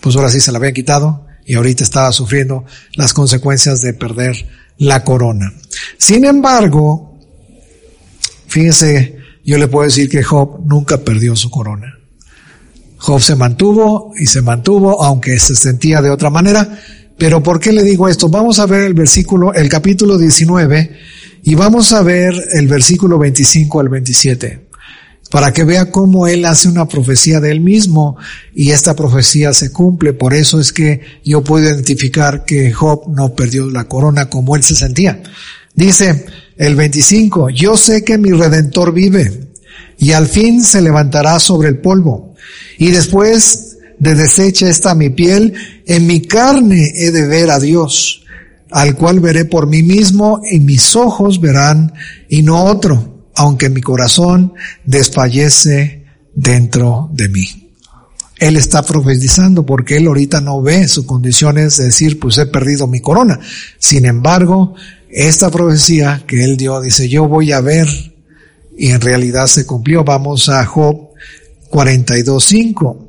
pues 0.00 0.16
ahora 0.16 0.30
sí 0.30 0.40
se 0.40 0.52
la 0.52 0.58
habían 0.58 0.74
quitado 0.74 1.26
y 1.44 1.54
ahorita 1.54 1.84
estaba 1.84 2.12
sufriendo 2.12 2.64
las 2.94 3.14
consecuencias 3.14 3.80
de 3.82 3.94
perder 3.94 4.46
la 4.78 5.04
corona. 5.04 5.52
Sin 5.96 6.24
embargo, 6.24 7.18
fíjense, 8.48 9.16
yo 9.44 9.58
le 9.58 9.68
puedo 9.68 9.86
decir 9.86 10.08
que 10.08 10.24
Job 10.24 10.60
nunca 10.64 10.98
perdió 10.98 11.36
su 11.36 11.50
corona. 11.50 11.94
Job 12.98 13.20
se 13.20 13.36
mantuvo 13.36 14.12
y 14.18 14.26
se 14.26 14.42
mantuvo, 14.42 15.02
aunque 15.02 15.38
se 15.38 15.54
sentía 15.54 16.02
de 16.02 16.10
otra 16.10 16.30
manera. 16.30 16.80
Pero 17.18 17.42
¿por 17.42 17.60
qué 17.60 17.72
le 17.72 17.82
digo 17.82 18.08
esto? 18.08 18.28
Vamos 18.28 18.58
a 18.58 18.66
ver 18.66 18.82
el 18.82 18.94
versículo, 18.94 19.54
el 19.54 19.68
capítulo 19.68 20.18
19 20.18 20.90
y 21.44 21.54
vamos 21.54 21.92
a 21.92 22.02
ver 22.02 22.34
el 22.52 22.68
versículo 22.68 23.18
25 23.18 23.80
al 23.80 23.88
27 23.88 24.66
para 25.30 25.52
que 25.52 25.64
vea 25.64 25.90
cómo 25.90 26.26
él 26.26 26.44
hace 26.44 26.68
una 26.68 26.86
profecía 26.86 27.40
de 27.40 27.50
él 27.50 27.60
mismo 27.60 28.16
y 28.54 28.70
esta 28.70 28.94
profecía 28.94 29.52
se 29.52 29.72
cumple. 29.72 30.12
Por 30.12 30.34
eso 30.34 30.60
es 30.60 30.72
que 30.72 31.00
yo 31.24 31.42
puedo 31.42 31.64
identificar 31.64 32.44
que 32.44 32.72
Job 32.72 33.08
no 33.08 33.34
perdió 33.34 33.68
la 33.70 33.84
corona 33.84 34.28
como 34.28 34.54
él 34.56 34.62
se 34.62 34.76
sentía. 34.76 35.22
Dice 35.74 36.26
el 36.56 36.76
25, 36.76 37.50
yo 37.50 37.76
sé 37.76 38.04
que 38.04 38.18
mi 38.18 38.30
redentor 38.30 38.92
vive 38.92 39.48
y 39.98 40.12
al 40.12 40.26
fin 40.26 40.62
se 40.62 40.80
levantará 40.80 41.38
sobre 41.38 41.68
el 41.68 41.78
polvo 41.78 42.34
y 42.78 42.90
después 42.90 43.65
de 43.98 44.14
deshecha 44.14 44.68
esta 44.68 44.94
mi 44.94 45.10
piel, 45.10 45.54
en 45.86 46.06
mi 46.06 46.22
carne 46.22 46.92
he 46.96 47.10
de 47.10 47.26
ver 47.26 47.50
a 47.50 47.58
Dios, 47.58 48.24
al 48.70 48.94
cual 48.94 49.20
veré 49.20 49.44
por 49.44 49.66
mí 49.66 49.82
mismo 49.82 50.40
y 50.50 50.60
mis 50.60 50.96
ojos 50.96 51.40
verán 51.40 51.92
y 52.28 52.42
no 52.42 52.64
otro, 52.64 53.24
aunque 53.34 53.70
mi 53.70 53.80
corazón 53.80 54.54
desfallece 54.84 56.04
dentro 56.34 57.08
de 57.12 57.28
mí. 57.28 57.70
Él 58.38 58.56
está 58.56 58.82
profetizando 58.82 59.64
porque 59.64 59.96
él 59.96 60.08
ahorita 60.08 60.42
no 60.42 60.60
ve 60.60 60.86
sus 60.88 61.06
condiciones 61.06 61.78
de 61.78 61.84
decir, 61.84 62.20
pues 62.20 62.36
he 62.36 62.44
perdido 62.44 62.86
mi 62.86 63.00
corona. 63.00 63.40
Sin 63.78 64.04
embargo, 64.04 64.74
esta 65.08 65.50
profecía 65.50 66.22
que 66.26 66.44
él 66.44 66.58
dio 66.58 66.82
dice, 66.82 67.08
yo 67.08 67.26
voy 67.26 67.52
a 67.52 67.62
ver 67.62 67.88
y 68.76 68.88
en 68.88 69.00
realidad 69.00 69.46
se 69.46 69.64
cumplió. 69.64 70.04
Vamos 70.04 70.50
a 70.50 70.66
Job 70.66 71.12
42.5 71.70 73.05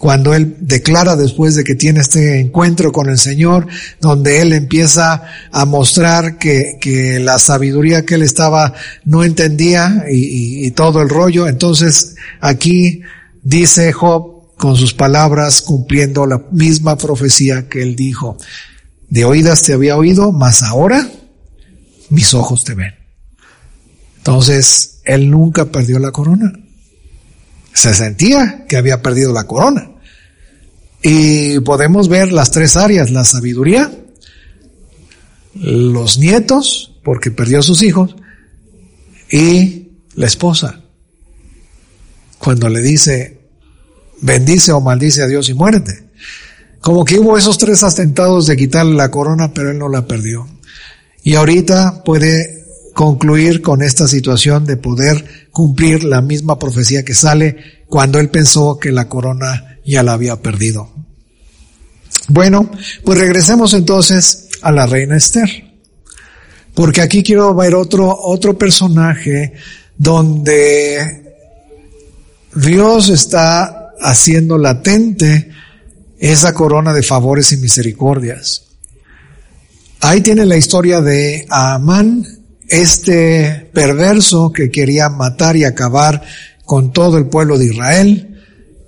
cuando 0.00 0.32
él 0.32 0.56
declara 0.60 1.14
después 1.14 1.54
de 1.54 1.62
que 1.62 1.74
tiene 1.74 2.00
este 2.00 2.40
encuentro 2.40 2.90
con 2.90 3.10
el 3.10 3.18
Señor, 3.18 3.66
donde 4.00 4.40
él 4.40 4.54
empieza 4.54 5.24
a 5.52 5.66
mostrar 5.66 6.38
que, 6.38 6.78
que 6.80 7.20
la 7.20 7.38
sabiduría 7.38 8.06
que 8.06 8.14
él 8.14 8.22
estaba 8.22 8.72
no 9.04 9.24
entendía 9.24 10.06
y, 10.10 10.66
y, 10.66 10.70
todo 10.70 11.02
el 11.02 11.10
rollo. 11.10 11.46
Entonces 11.46 12.14
aquí 12.40 13.02
dice 13.42 13.92
Job 13.92 14.56
con 14.56 14.74
sus 14.74 14.94
palabras 14.94 15.60
cumpliendo 15.60 16.24
la 16.24 16.46
misma 16.50 16.96
profecía 16.96 17.68
que 17.68 17.82
él 17.82 17.94
dijo. 17.94 18.38
De 19.10 19.26
oídas 19.26 19.64
te 19.64 19.74
había 19.74 19.98
oído, 19.98 20.32
mas 20.32 20.62
ahora 20.62 21.06
mis 22.08 22.32
ojos 22.32 22.64
te 22.64 22.72
ven. 22.72 22.94
Entonces, 24.16 25.00
él 25.04 25.30
nunca 25.30 25.66
perdió 25.66 25.98
la 25.98 26.10
corona. 26.10 26.54
Se 27.72 27.94
sentía 27.94 28.64
que 28.68 28.76
había 28.76 29.02
perdido 29.02 29.32
la 29.32 29.44
corona. 29.44 29.90
Y 31.02 31.60
podemos 31.60 32.08
ver 32.08 32.32
las 32.32 32.50
tres 32.50 32.76
áreas, 32.76 33.10
la 33.10 33.24
sabiduría, 33.24 33.90
los 35.54 36.18
nietos, 36.18 36.98
porque 37.02 37.30
perdió 37.30 37.60
a 37.60 37.62
sus 37.62 37.82
hijos, 37.82 38.16
y 39.30 39.88
la 40.14 40.26
esposa. 40.26 40.80
Cuando 42.38 42.68
le 42.68 42.80
dice, 42.80 43.40
bendice 44.20 44.72
o 44.72 44.80
maldice 44.80 45.22
a 45.22 45.26
Dios 45.26 45.48
y 45.48 45.54
muérete. 45.54 46.10
Como 46.80 47.04
que 47.04 47.18
hubo 47.18 47.36
esos 47.36 47.58
tres 47.58 47.82
atentados 47.82 48.46
de 48.46 48.56
quitarle 48.56 48.94
la 48.94 49.10
corona, 49.10 49.52
pero 49.52 49.70
él 49.70 49.78
no 49.78 49.88
la 49.88 50.06
perdió. 50.06 50.48
Y 51.22 51.34
ahorita 51.34 52.02
puede 52.04 52.59
concluir 52.94 53.62
con 53.62 53.82
esta 53.82 54.08
situación 54.08 54.64
de 54.66 54.76
poder 54.76 55.48
cumplir 55.50 56.04
la 56.04 56.20
misma 56.20 56.58
profecía 56.58 57.04
que 57.04 57.14
sale 57.14 57.84
cuando 57.88 58.18
él 58.18 58.28
pensó 58.30 58.78
que 58.78 58.92
la 58.92 59.08
corona 59.08 59.78
ya 59.84 60.02
la 60.02 60.12
había 60.12 60.36
perdido. 60.40 60.90
Bueno, 62.28 62.70
pues 63.04 63.18
regresemos 63.18 63.74
entonces 63.74 64.48
a 64.62 64.70
la 64.72 64.86
reina 64.86 65.16
Esther. 65.16 65.70
Porque 66.74 67.00
aquí 67.02 67.22
quiero 67.22 67.54
ver 67.54 67.74
otro, 67.74 68.16
otro 68.16 68.56
personaje 68.56 69.54
donde 69.96 71.34
Dios 72.54 73.08
está 73.08 73.90
haciendo 74.00 74.56
latente 74.56 75.50
esa 76.18 76.54
corona 76.54 76.92
de 76.92 77.02
favores 77.02 77.52
y 77.52 77.56
misericordias. 77.56 78.66
Ahí 80.00 80.20
tiene 80.20 80.46
la 80.46 80.56
historia 80.56 81.00
de 81.00 81.46
Amán, 81.50 82.26
este 82.70 83.68
perverso 83.74 84.52
que 84.52 84.70
quería 84.70 85.08
matar 85.08 85.56
y 85.56 85.64
acabar 85.64 86.22
con 86.64 86.92
todo 86.92 87.18
el 87.18 87.26
pueblo 87.26 87.58
de 87.58 87.66
Israel. 87.66 88.40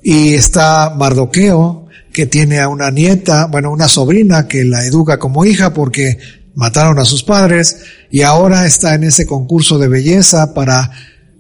Y 0.02 0.34
está 0.34 0.94
Mardoqueo, 0.96 1.88
que 2.12 2.26
tiene 2.26 2.60
a 2.60 2.68
una 2.68 2.90
nieta, 2.90 3.46
bueno, 3.46 3.72
una 3.72 3.88
sobrina 3.88 4.46
que 4.46 4.64
la 4.64 4.84
educa 4.84 5.18
como 5.18 5.44
hija 5.44 5.74
porque 5.74 6.18
mataron 6.54 6.98
a 6.98 7.04
sus 7.04 7.22
padres 7.22 7.82
y 8.10 8.22
ahora 8.22 8.66
está 8.66 8.94
en 8.94 9.04
ese 9.04 9.26
concurso 9.26 9.78
de 9.78 9.88
belleza 9.88 10.54
para 10.54 10.90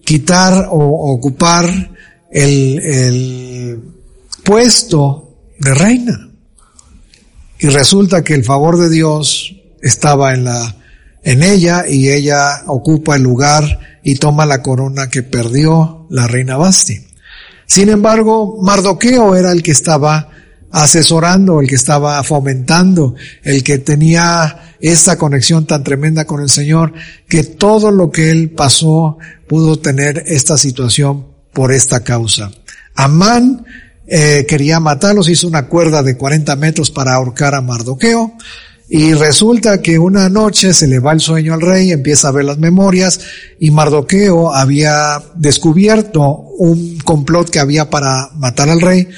quitar 0.04 0.68
o 0.70 1.12
ocupar 1.12 1.66
el, 2.30 2.78
el 2.78 3.80
puesto 4.42 5.36
de 5.60 5.74
reina. 5.74 6.28
Y 7.60 7.68
resulta 7.68 8.24
que 8.24 8.34
el 8.34 8.44
favor 8.44 8.78
de 8.78 8.90
Dios 8.90 9.54
estaba 9.80 10.34
en 10.34 10.44
la 10.44 10.81
en 11.22 11.42
ella 11.42 11.84
y 11.88 12.10
ella 12.10 12.62
ocupa 12.66 13.16
el 13.16 13.22
lugar 13.22 13.98
y 14.02 14.16
toma 14.16 14.46
la 14.46 14.62
corona 14.62 15.08
que 15.08 15.22
perdió 15.22 16.06
la 16.10 16.26
reina 16.26 16.56
Basti. 16.56 17.06
Sin 17.66 17.88
embargo, 17.88 18.58
Mardoqueo 18.60 19.36
era 19.36 19.52
el 19.52 19.62
que 19.62 19.70
estaba 19.70 20.28
asesorando, 20.72 21.60
el 21.60 21.68
que 21.68 21.74
estaba 21.74 22.22
fomentando, 22.22 23.14
el 23.42 23.62
que 23.62 23.78
tenía 23.78 24.74
esta 24.80 25.16
conexión 25.16 25.66
tan 25.66 25.84
tremenda 25.84 26.24
con 26.24 26.42
el 26.42 26.48
Señor, 26.48 26.92
que 27.28 27.44
todo 27.44 27.90
lo 27.90 28.10
que 28.10 28.30
él 28.30 28.50
pasó 28.50 29.18
pudo 29.46 29.78
tener 29.78 30.24
esta 30.26 30.56
situación 30.56 31.26
por 31.52 31.72
esta 31.72 32.02
causa. 32.02 32.50
Amán 32.94 33.64
eh, 34.06 34.44
quería 34.48 34.80
matarlos, 34.80 35.28
hizo 35.28 35.46
una 35.46 35.68
cuerda 35.68 36.02
de 36.02 36.16
40 36.16 36.56
metros 36.56 36.90
para 36.90 37.14
ahorcar 37.14 37.54
a 37.54 37.60
Mardoqueo. 37.60 38.32
Y 38.94 39.14
resulta 39.14 39.80
que 39.80 39.98
una 39.98 40.28
noche 40.28 40.74
se 40.74 40.86
le 40.86 40.98
va 40.98 41.14
el 41.14 41.20
sueño 41.20 41.54
al 41.54 41.62
rey, 41.62 41.92
empieza 41.92 42.28
a 42.28 42.32
ver 42.32 42.44
las 42.44 42.58
memorias 42.58 43.20
y 43.58 43.70
Mardoqueo 43.70 44.52
había 44.52 45.18
descubierto 45.34 46.20
un 46.58 46.98
complot 46.98 47.48
que 47.48 47.58
había 47.58 47.88
para 47.88 48.28
matar 48.34 48.68
al 48.68 48.82
rey 48.82 49.08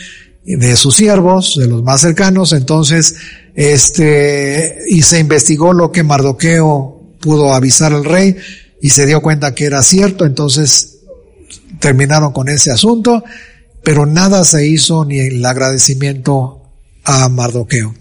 de 0.45 0.77
sus 0.77 0.95
siervos, 0.95 1.57
de 1.59 1.67
los 1.67 1.83
más 1.83 2.03
cercanos, 2.03 2.53
entonces, 2.53 3.17
este, 3.57 4.79
y 4.91 5.03
se 5.03 5.19
investigó 5.19 5.73
lo 5.73 5.91
que 5.91 6.05
Mardoqueo 6.05 7.17
pudo 7.19 7.53
avisar 7.53 7.93
al 7.95 8.05
rey 8.05 8.37
y 8.81 8.91
se 8.91 9.07
dio 9.07 9.23
cuenta 9.23 9.57
que 9.57 9.65
era 9.65 9.83
cierto, 9.83 10.25
entonces 10.25 10.99
terminaron 11.81 12.33
con 12.33 12.49
ese 12.49 12.71
asunto, 12.71 13.25
pero 13.83 14.07
nada 14.07 14.45
se 14.45 14.69
hizo 14.69 15.05
ni 15.05 15.19
el 15.19 15.45
agradecimiento 15.45 16.63
a 17.03 17.29
Mardoqueo. 17.29 17.93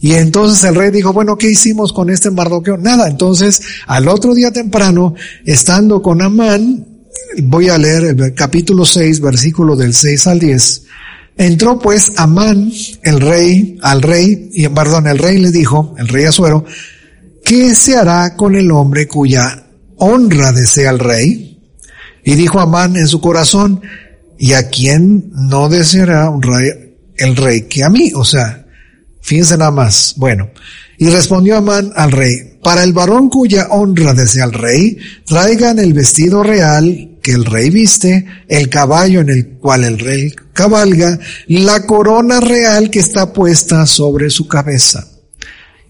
Y 0.00 0.14
entonces 0.14 0.64
el 0.64 0.74
rey 0.74 0.90
dijo, 0.90 1.12
bueno, 1.12 1.36
¿qué 1.36 1.50
hicimos 1.50 1.92
con 1.92 2.08
este 2.08 2.30
Mardoqueo? 2.30 2.78
Nada. 2.78 3.08
Entonces, 3.08 3.60
al 3.86 4.08
otro 4.08 4.34
día 4.34 4.50
temprano, 4.50 5.14
estando 5.44 6.00
con 6.00 6.22
Amán, 6.22 6.86
voy 7.42 7.68
a 7.68 7.76
leer 7.76 8.04
el 8.04 8.34
capítulo 8.34 8.86
6, 8.86 9.20
versículo 9.20 9.76
del 9.76 9.92
6 9.92 10.26
al 10.26 10.38
10. 10.38 10.82
Entró 11.36 11.78
pues 11.78 12.12
Amán, 12.16 12.72
el 13.02 13.20
rey, 13.20 13.78
al 13.82 14.00
rey, 14.00 14.50
y 14.52 14.68
perdón, 14.68 15.06
el 15.06 15.18
rey 15.18 15.38
le 15.38 15.50
dijo, 15.50 15.94
el 15.98 16.08
rey 16.08 16.24
Azuero, 16.24 16.64
¿qué 17.44 17.74
se 17.74 17.96
hará 17.96 18.36
con 18.36 18.56
el 18.56 18.70
hombre 18.70 19.06
cuya 19.06 19.66
honra 19.96 20.52
desea 20.52 20.90
el 20.90 20.98
rey? 20.98 21.58
Y 22.24 22.34
dijo 22.34 22.58
Amán 22.58 22.96
en 22.96 23.06
su 23.06 23.20
corazón, 23.20 23.82
¿y 24.38 24.54
a 24.54 24.68
quién 24.68 25.30
no 25.34 25.68
deseará 25.68 26.30
un 26.30 26.42
el 27.16 27.36
rey 27.36 27.62
que 27.62 27.84
a 27.84 27.90
mí? 27.90 28.12
O 28.14 28.24
sea, 28.24 28.66
Fíjense 29.20 29.56
nada 29.56 29.70
más. 29.70 30.14
Bueno, 30.16 30.50
y 30.98 31.08
respondió 31.08 31.56
Amán 31.56 31.92
al 31.96 32.12
rey, 32.12 32.58
para 32.62 32.82
el 32.82 32.92
varón 32.92 33.30
cuya 33.30 33.68
honra 33.70 34.12
desea 34.12 34.44
el 34.44 34.52
rey, 34.52 34.98
traigan 35.26 35.78
el 35.78 35.92
vestido 35.92 36.42
real 36.42 37.18
que 37.22 37.32
el 37.32 37.44
rey 37.44 37.70
viste, 37.70 38.26
el 38.48 38.68
caballo 38.68 39.20
en 39.20 39.30
el 39.30 39.48
cual 39.58 39.84
el 39.84 39.98
rey 39.98 40.34
cabalga, 40.52 41.18
la 41.48 41.86
corona 41.86 42.40
real 42.40 42.90
que 42.90 42.98
está 42.98 43.32
puesta 43.32 43.86
sobre 43.86 44.30
su 44.30 44.46
cabeza. 44.46 45.06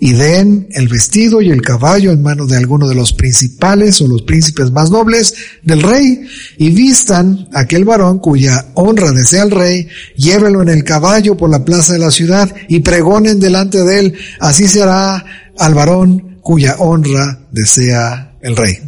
Y 0.00 0.14
den 0.14 0.66
el 0.72 0.88
vestido 0.88 1.42
y 1.42 1.50
el 1.50 1.60
caballo 1.60 2.10
en 2.10 2.22
manos 2.22 2.48
de 2.48 2.56
alguno 2.56 2.88
de 2.88 2.94
los 2.94 3.12
principales 3.12 4.00
o 4.00 4.08
los 4.08 4.22
príncipes 4.22 4.70
más 4.70 4.90
nobles 4.90 5.34
del 5.62 5.82
rey, 5.82 6.22
y 6.56 6.70
vistan 6.70 7.48
aquel 7.52 7.84
varón 7.84 8.18
cuya 8.18 8.66
honra 8.74 9.12
desea 9.12 9.42
el 9.42 9.50
rey, 9.50 9.88
llévenlo 10.16 10.62
en 10.62 10.70
el 10.70 10.84
caballo 10.84 11.36
por 11.36 11.50
la 11.50 11.64
plaza 11.64 11.92
de 11.92 11.98
la 11.98 12.10
ciudad 12.10 12.52
y 12.68 12.80
pregonen 12.80 13.38
delante 13.38 13.84
de 13.84 13.98
él, 14.00 14.14
así 14.40 14.66
será 14.66 15.24
al 15.58 15.74
varón 15.74 16.40
cuya 16.40 16.76
honra 16.78 17.46
desea 17.52 18.38
el 18.40 18.56
rey. 18.56 18.78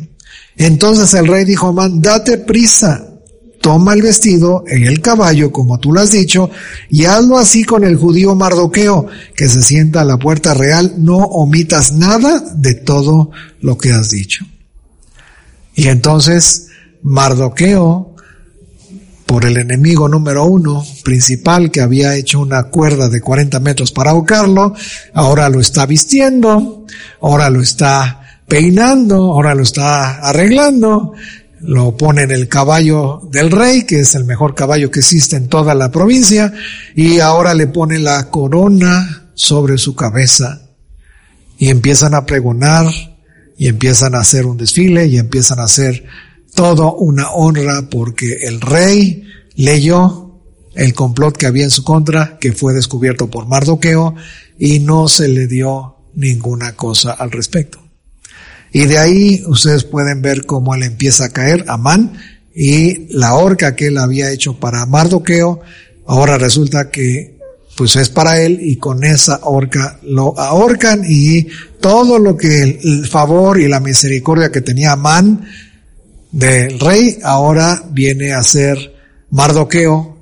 Entonces 0.57 1.13
el 1.15 1.27
rey 1.27 1.45
dijo 1.45 1.67
a 1.67 1.71
Amán, 1.71 2.01
date 2.01 2.39
prisa, 2.39 3.12
toma 3.63 3.95
el 3.95 4.03
vestido 4.03 4.65
en 4.67 4.83
el 4.83 5.01
caballo, 5.01 5.51
como 5.51 5.79
tú 5.79 5.93
lo 5.93 6.01
has 6.01 6.11
dicho, 6.11 6.51
y 6.91 7.07
hazlo 7.07 7.39
así 7.39 7.65
con 7.65 7.85
el 7.85 7.97
judío 7.97 8.35
Mardoqueo, 8.35 9.07
que 9.35 9.49
se 9.49 9.63
sienta 9.63 10.03
a 10.03 10.05
la 10.05 10.19
puerta 10.19 10.53
real, 10.53 10.97
no 10.99 11.17
omitas 11.17 11.93
nada 11.93 12.43
de 12.57 12.75
todo 12.75 13.31
lo 13.61 13.79
que 13.79 13.93
has 13.93 14.11
dicho. 14.11 14.45
Y 15.75 15.89
entonces 15.89 16.67
Mardoqueo, 17.03 18.15
por 19.27 19.47
el 19.47 19.57
enemigo 19.57 20.09
número 20.09 20.45
uno, 20.45 20.85
principal, 21.05 21.71
que 21.71 21.81
había 21.81 22.17
hecho 22.17 22.41
una 22.41 22.65
cuerda 22.65 23.09
de 23.09 23.21
40 23.21 23.61
metros 23.61 23.93
para 23.93 24.11
ahogarlo, 24.11 24.75
ahora 25.15 25.49
lo 25.49 25.61
está 25.61 25.87
vistiendo, 25.87 26.85
ahora 27.21 27.49
lo 27.49 27.63
está 27.63 28.43
peinando, 28.49 29.33
ahora 29.33 29.55
lo 29.55 29.63
está 29.63 30.19
arreglando, 30.19 31.15
lo 31.63 31.97
pone 31.97 32.23
en 32.23 32.31
el 32.31 32.49
caballo 32.49 33.21
del 33.31 33.51
rey, 33.51 33.85
que 33.85 34.01
es 34.01 34.15
el 34.15 34.25
mejor 34.25 34.55
caballo 34.55 34.91
que 34.91 35.01
existe 35.01 35.37
en 35.37 35.49
toda 35.49 35.75
la 35.75 35.91
provincia, 35.91 36.53
y 36.95 37.21
ahora 37.21 37.55
le 37.55 37.67
pone 37.67 37.99
la 37.99 38.31
corona 38.31 39.31
sobre 39.35 39.79
su 39.79 39.95
cabeza 39.95 40.63
y 41.59 41.69
empiezan 41.69 42.15
a 42.15 42.27
pregonar 42.27 42.87
y 43.57 43.69
empiezan 43.69 44.15
a 44.15 44.21
hacer 44.21 44.47
un 44.47 44.57
desfile 44.57 45.07
y 45.07 45.19
empiezan 45.19 45.61
a 45.61 45.65
hacer 45.65 46.05
todo 46.55 46.95
una 46.95 47.31
honra 47.31 47.89
porque 47.89 48.39
el 48.43 48.61
rey 48.61 49.25
leyó 49.55 50.41
el 50.75 50.95
complot 50.95 51.37
que 51.37 51.47
había 51.47 51.65
en 51.65 51.71
su 51.71 51.85
contra, 51.85 52.39
que 52.39 52.53
fue 52.53 52.73
descubierto 52.73 53.29
por 53.29 53.47
Mardoqueo, 53.47 54.15
y 54.59 54.79
no 54.79 55.09
se 55.09 55.29
le 55.29 55.47
dio 55.47 55.97
ninguna 56.15 56.75
cosa 56.75 57.13
al 57.13 57.31
respecto. 57.31 57.82
Y 58.73 58.87
de 58.87 58.99
ahí 58.99 59.45
ustedes 59.47 59.85
pueden 59.85 60.23
ver 60.23 60.47
cómo 60.47 60.75
él 60.75 60.83
empieza 60.83 61.27
a 61.27 61.29
caer, 61.29 61.65
Amán, 61.69 62.15
y 62.55 63.07
la 63.15 63.35
horca 63.35 63.77
que 63.77 63.89
él 63.89 63.99
había 63.99 64.31
hecho 64.31 64.59
para 64.59 64.87
Mardoqueo, 64.87 65.61
ahora 66.07 66.39
resulta 66.39 66.91
que 66.91 67.39
pues 67.77 67.97
es 67.97 68.11
para 68.11 68.41
él 68.41 68.59
y 68.61 68.77
con 68.77 69.03
esa 69.03 69.41
horca 69.45 69.99
lo 70.03 70.39
ahorcan 70.39 71.05
y 71.07 71.47
todo 71.81 72.19
lo 72.19 72.37
que 72.37 72.63
el, 72.63 73.07
favor 73.07 73.59
y 73.61 73.69
la 73.69 73.81
misericordia 73.81 74.51
que 74.51 74.61
tenía 74.61 74.93
Amán 74.93 75.47
del 76.31 76.79
rey 76.79 77.19
ahora 77.23 77.83
viene 77.91 78.33
a 78.33 78.43
ser 78.43 78.95
Mardoqueo, 79.31 80.19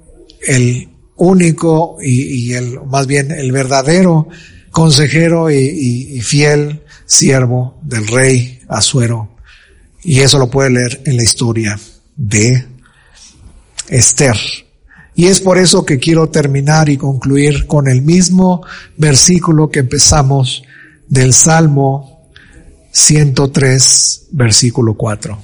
el 0.47 0.89
único 1.17 1.99
y, 2.01 2.53
el 2.53 2.81
más 2.87 3.07
bien 3.07 3.31
el 3.33 3.51
verdadero 3.53 4.29
consejero 4.71 5.51
y 5.51 6.21
fiel 6.23 6.81
siervo 7.11 7.77
del 7.83 8.07
rey 8.07 8.61
Asuero. 8.69 9.37
Y 10.03 10.21
eso 10.21 10.39
lo 10.39 10.49
puede 10.49 10.71
leer 10.71 11.03
en 11.05 11.17
la 11.17 11.25
historia 11.25 11.79
de 12.17 12.67
Esther. 13.89 14.37
Y 15.17 15.27
es 15.27 15.41
por 15.41 15.59
eso 15.59 15.85
que 15.85 15.99
quiero 15.99 16.29
terminar 16.29 16.89
y 16.89 16.97
concluir 16.97 17.67
con 17.67 17.89
el 17.89 18.01
mismo 18.01 18.65
versículo 18.97 19.71
que 19.71 19.81
empezamos 19.81 20.63
del 21.09 21.35
Salmo 21.35 22.31
103, 22.93 24.29
versículo 24.31 24.95
4. 24.95 25.37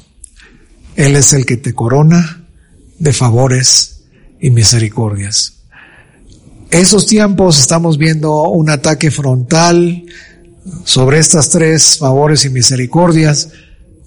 Él 0.95 1.17
es 1.17 1.33
el 1.33 1.45
que 1.45 1.57
te 1.57 1.75
corona 1.75 2.47
de 2.99 3.13
favores 3.13 4.05
y 4.41 4.51
misericordias. 4.51 5.55
Esos 6.71 7.07
tiempos 7.07 7.59
estamos 7.59 7.99
viendo 7.99 8.43
un 8.45 8.71
ataque 8.71 9.11
frontal 9.11 10.05
sobre 10.85 11.19
estas 11.19 11.51
tres 11.51 11.99
favores 11.99 12.45
y 12.45 12.51
misericordias 12.51 13.51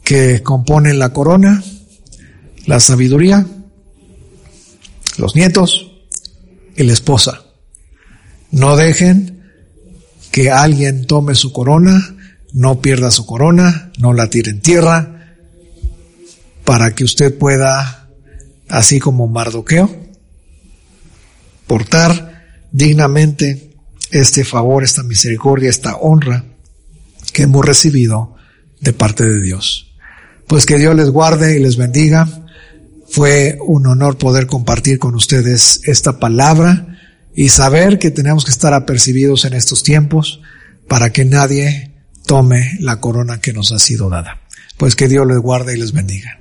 que 0.03 0.41
componen 0.43 0.99
la 0.99 1.13
corona, 1.13 1.63
la 2.65 2.79
sabiduría, 2.79 3.45
los 5.17 5.35
nietos 5.35 5.91
y 6.75 6.83
la 6.83 6.93
esposa. 6.93 7.43
No 8.51 8.75
dejen 8.75 9.43
que 10.31 10.51
alguien 10.51 11.05
tome 11.05 11.35
su 11.35 11.51
corona, 11.51 12.15
no 12.53 12.81
pierda 12.81 13.11
su 13.11 13.25
corona, 13.25 13.91
no 13.99 14.13
la 14.13 14.29
tire 14.29 14.51
en 14.51 14.61
tierra, 14.61 15.35
para 16.65 16.93
que 16.95 17.03
usted 17.03 17.37
pueda, 17.37 18.09
así 18.67 18.99
como 18.99 19.27
Mardoqueo, 19.27 19.89
portar 21.67 22.43
dignamente 22.71 23.68
este 24.11 24.43
favor, 24.43 24.83
esta 24.83 25.03
misericordia, 25.03 25.69
esta 25.69 25.95
honra 25.95 26.45
que 27.33 27.43
hemos 27.43 27.65
recibido 27.65 28.35
de 28.79 28.93
parte 28.93 29.25
de 29.25 29.41
Dios. 29.41 29.93
Pues 30.47 30.65
que 30.65 30.77
Dios 30.77 30.95
les 30.95 31.09
guarde 31.09 31.57
y 31.57 31.59
les 31.59 31.77
bendiga. 31.77 32.27
Fue 33.07 33.57
un 33.65 33.87
honor 33.87 34.17
poder 34.17 34.47
compartir 34.47 34.99
con 34.99 35.15
ustedes 35.15 35.81
esta 35.83 36.19
palabra 36.19 36.97
y 37.35 37.49
saber 37.49 37.99
que 37.99 38.11
tenemos 38.11 38.45
que 38.45 38.51
estar 38.51 38.73
apercibidos 38.73 39.45
en 39.45 39.53
estos 39.53 39.83
tiempos 39.83 40.41
para 40.87 41.11
que 41.11 41.25
nadie 41.25 41.95
tome 42.25 42.77
la 42.79 42.99
corona 42.99 43.39
que 43.39 43.53
nos 43.53 43.71
ha 43.71 43.79
sido 43.79 44.09
dada. 44.09 44.41
Pues 44.77 44.95
que 44.95 45.07
Dios 45.07 45.27
les 45.27 45.37
guarde 45.37 45.75
y 45.75 45.79
les 45.79 45.91
bendiga. 45.91 46.39